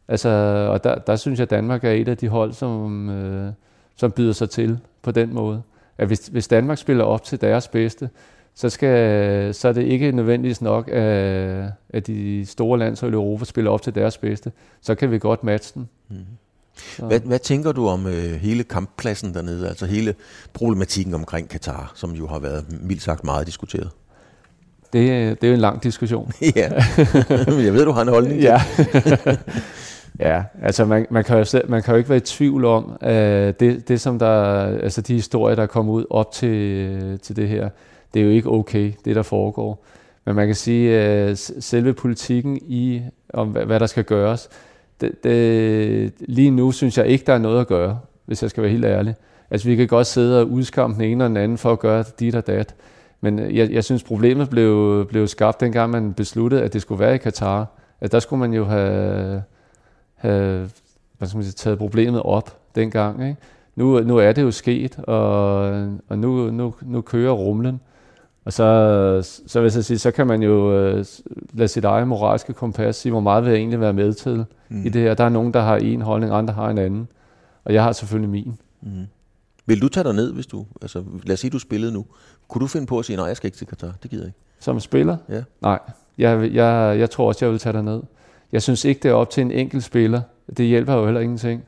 [0.07, 0.29] Altså,
[0.71, 3.51] og der, der synes jeg, at Danmark er et af de hold, som, øh,
[3.95, 5.61] som byder sig til på den måde.
[5.97, 8.09] At hvis, hvis Danmark spiller op til deres bedste,
[8.55, 13.45] så, skal, så er det ikke nødvendigvis nok, at, at de store landshold i Europa
[13.45, 14.51] spiller op til deres bedste.
[14.81, 15.89] Så kan vi godt matche den.
[16.09, 16.17] Mm.
[16.97, 20.15] Hvad, hvad tænker du om øh, hele kamppladsen dernede, altså hele
[20.53, 23.89] problematikken omkring Katar, som jo har været mildt sagt meget diskuteret?
[24.93, 26.31] Det, det er jo en lang diskussion.
[26.55, 26.69] ja,
[27.47, 28.61] men jeg ved, du har en holdning Ja,
[30.27, 33.59] ja altså man, man, kan jo, man kan jo ikke være i tvivl om, at
[33.59, 37.47] det, det som der, altså de historier, der er kommet ud op til, til det
[37.47, 37.69] her,
[38.13, 39.85] det er jo ikke okay, det der foregår.
[40.25, 43.01] Men man kan sige, øh, at selve politikken i,
[43.33, 44.49] om hvad, der skal gøres,
[45.01, 48.63] det, det, lige nu synes jeg ikke, der er noget at gøre, hvis jeg skal
[48.63, 49.15] være helt ærlig.
[49.51, 52.03] Altså vi kan godt sidde og udskamme den ene og den anden for at gøre
[52.19, 52.75] dit og dat.
[53.21, 56.99] Men øh, jeg, jeg synes, problemet blev, blev skabt, dengang man besluttede, at det skulle
[56.99, 57.67] være i Katar.
[58.01, 59.43] At der skulle man jo have,
[60.15, 60.69] have
[61.17, 63.27] hvad skal man sige, taget problemet op dengang.
[63.27, 63.41] Ikke?
[63.75, 65.57] Nu, nu er det jo sket, og,
[66.09, 67.79] og nu, nu, nu kører rumlen.
[68.45, 71.05] Og så, så vil jeg sige, så kan man jo uh,
[71.53, 74.85] lade sit eget moralske kompas sige, hvor meget vil jeg egentlig være med til mm.
[74.85, 75.13] i det her.
[75.13, 77.07] Der er nogen, der har en holdning, andre har en anden.
[77.63, 78.57] Og jeg har selvfølgelig min.
[78.81, 79.07] Mm.
[79.65, 82.05] Vil du tage dig ned, hvis du, altså lad os sige, du spillede nu.
[82.47, 84.27] Kunne du finde på at sige, nej, jeg skal ikke til Katar, det gider jeg
[84.27, 84.39] ikke?
[84.59, 85.17] Som spiller?
[85.29, 85.43] Ja.
[85.61, 85.79] Nej,
[86.17, 88.01] jeg, jeg, jeg tror også, jeg vil tage dig ned.
[88.51, 90.21] Jeg synes ikke, det er op til en enkelt spiller.
[90.57, 91.63] Det hjælper jo heller ingenting.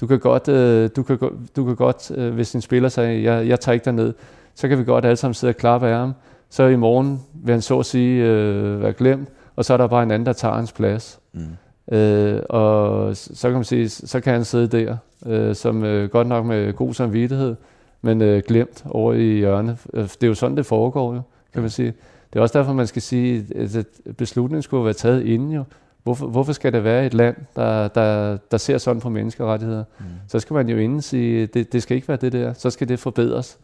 [0.00, 1.18] Du kan godt, øh, du kan,
[1.56, 4.14] du kan godt øh, hvis en spiller siger, jeg, jeg tager ikke ned,
[4.58, 6.14] så kan vi godt alle sammen sidde og klappe af ham.
[6.50, 9.86] Så i morgen vil han så at sige øh, være glemt, og så er der
[9.86, 11.20] bare en anden, der tager hans plads.
[11.32, 11.96] Mm.
[11.96, 14.96] Øh, og så kan man sige, så kan han sidde der,
[15.26, 17.56] øh, som øh, godt nok med god samvittighed,
[18.02, 19.78] men øh, glemt over i hjørnet.
[19.94, 21.20] Det er jo sådan, det foregår jo,
[21.52, 21.92] kan man sige.
[22.32, 23.86] Det er også derfor, man skal sige, at
[24.16, 25.64] beslutningen skulle være taget inden jo.
[26.02, 29.84] Hvorfor, hvorfor skal det være et land, der, der, der ser sådan på menneskerettigheder?
[29.98, 30.04] Mm.
[30.28, 32.88] Så skal man jo inden sige, det, det skal ikke være det der, så skal
[32.88, 33.58] det forbedres.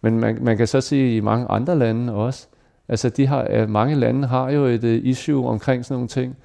[0.00, 2.46] Men man, man kan så sige i mange andre lande også,
[2.88, 6.36] altså de har, mange lande har jo et uh, issue omkring sådan nogle ting.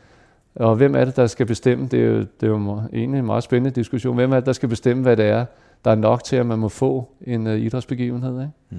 [0.55, 1.87] Og hvem er det, der skal bestemme?
[1.87, 4.15] Det er jo, det er jo egentlig en meget spændende diskussion.
[4.15, 5.45] Hvem er det, der skal bestemme, hvad det er,
[5.85, 8.41] der er nok til, at man må få en uh, idrætsbegivenhed?
[8.41, 8.51] Ikke?
[8.69, 8.77] Mm.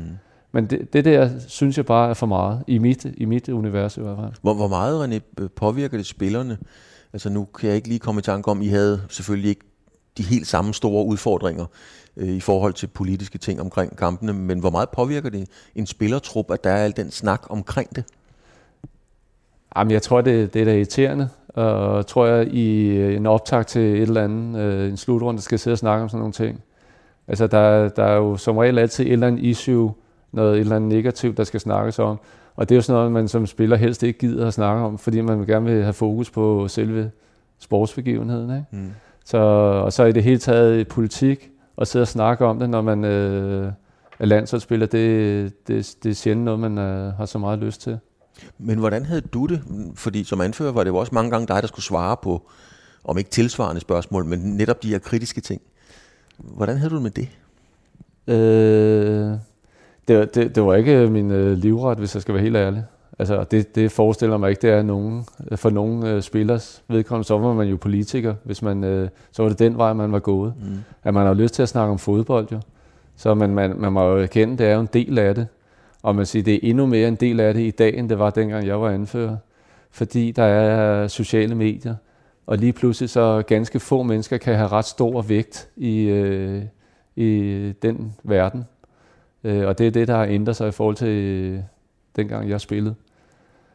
[0.52, 3.96] Men det, det der, synes jeg bare er for meget, i mit, i mit univers
[3.96, 4.32] i hvert fald.
[4.42, 6.58] Hvor, hvor meget, René, påvirker det spillerne?
[7.12, 9.64] Altså nu kan jeg ikke lige komme i tanke om, I havde selvfølgelig ikke
[10.18, 11.66] de helt samme store udfordringer
[12.16, 16.50] øh, i forhold til politiske ting omkring kampene, men hvor meget påvirker det en spillertrup,
[16.50, 18.04] at der er al den snak omkring det?
[19.76, 23.82] Jamen, jeg tror, det, det er da irriterende, og tror jeg i en optag til
[23.82, 26.62] et eller andet, øh, en slutrunde, skal sidde og snakke om sådan nogle ting.
[27.28, 29.94] Altså, der, der er jo som regel altid et eller andet issue,
[30.32, 32.18] noget et eller andet negativt, der skal snakkes om.
[32.56, 34.98] Og det er jo sådan noget, man som spiller helst ikke gider at snakke om,
[34.98, 37.10] fordi man gerne vil have fokus på selve
[37.58, 38.50] sportsbegivenheden.
[38.50, 38.64] Ikke?
[38.70, 38.90] Mm.
[39.24, 39.38] Så,
[39.84, 43.04] og så i det hele taget politik, og sidde og snakke om det, når man
[43.04, 43.72] øh,
[44.18, 47.98] er landsholdsspiller, det, det, det er sjældent noget, man øh, har så meget lyst til.
[48.58, 49.62] Men hvordan havde du det?
[49.94, 52.50] Fordi som anfører var det jo også mange gange dig, der skulle svare på,
[53.04, 55.60] om ikke tilsvarende spørgsmål, men netop de her kritiske ting.
[56.38, 57.28] Hvordan havde du det med det?
[58.26, 59.38] Øh,
[60.08, 62.84] det, det, det var ikke min øh, livret, hvis jeg skal være helt ærlig.
[63.18, 65.24] Altså, det, det forestiller mig ikke, det er nogen,
[65.56, 67.26] for nogen øh, spillers vedkommende.
[67.26, 70.18] Så var man jo politiker, hvis man, øh, så var det den vej, man var
[70.18, 70.54] gået.
[70.60, 70.78] Mm.
[71.02, 72.60] At man har lyst til at snakke om fodbold jo.
[73.16, 75.46] Så man, man, man må jo erkende, det er jo en del af det.
[76.02, 78.18] Og man siger, det er endnu mere en del af det i dag, end det
[78.18, 79.36] var dengang jeg var anfører.
[79.90, 81.94] Fordi der er sociale medier.
[82.46, 86.62] Og lige pludselig så ganske få mennesker kan have ret stor vægt i, øh,
[87.16, 88.64] i den verden.
[89.44, 91.60] Øh, og det er det, der har ændret sig i forhold til øh,
[92.16, 92.94] dengang jeg spillede.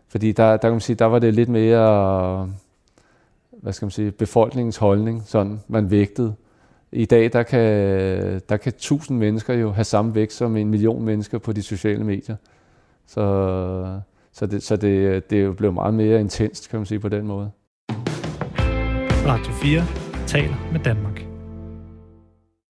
[0.08, 2.50] Fordi der, der kan man sige, der var det lidt mere,
[3.52, 6.36] hvad skal man sige, befolkningens holdning, sådan man vægtede.
[6.92, 7.62] I dag, der kan,
[8.50, 12.04] der kan tusind mennesker jo have samme vægt som en million mennesker på de sociale
[12.04, 12.36] medier.
[13.06, 14.00] Så,
[14.32, 17.10] så, det, så det, det er jo blevet meget mere intenst, kan man sige på
[17.10, 17.52] den måde.
[19.28, 19.84] Radio 4
[20.28, 21.07] taler med Danmark.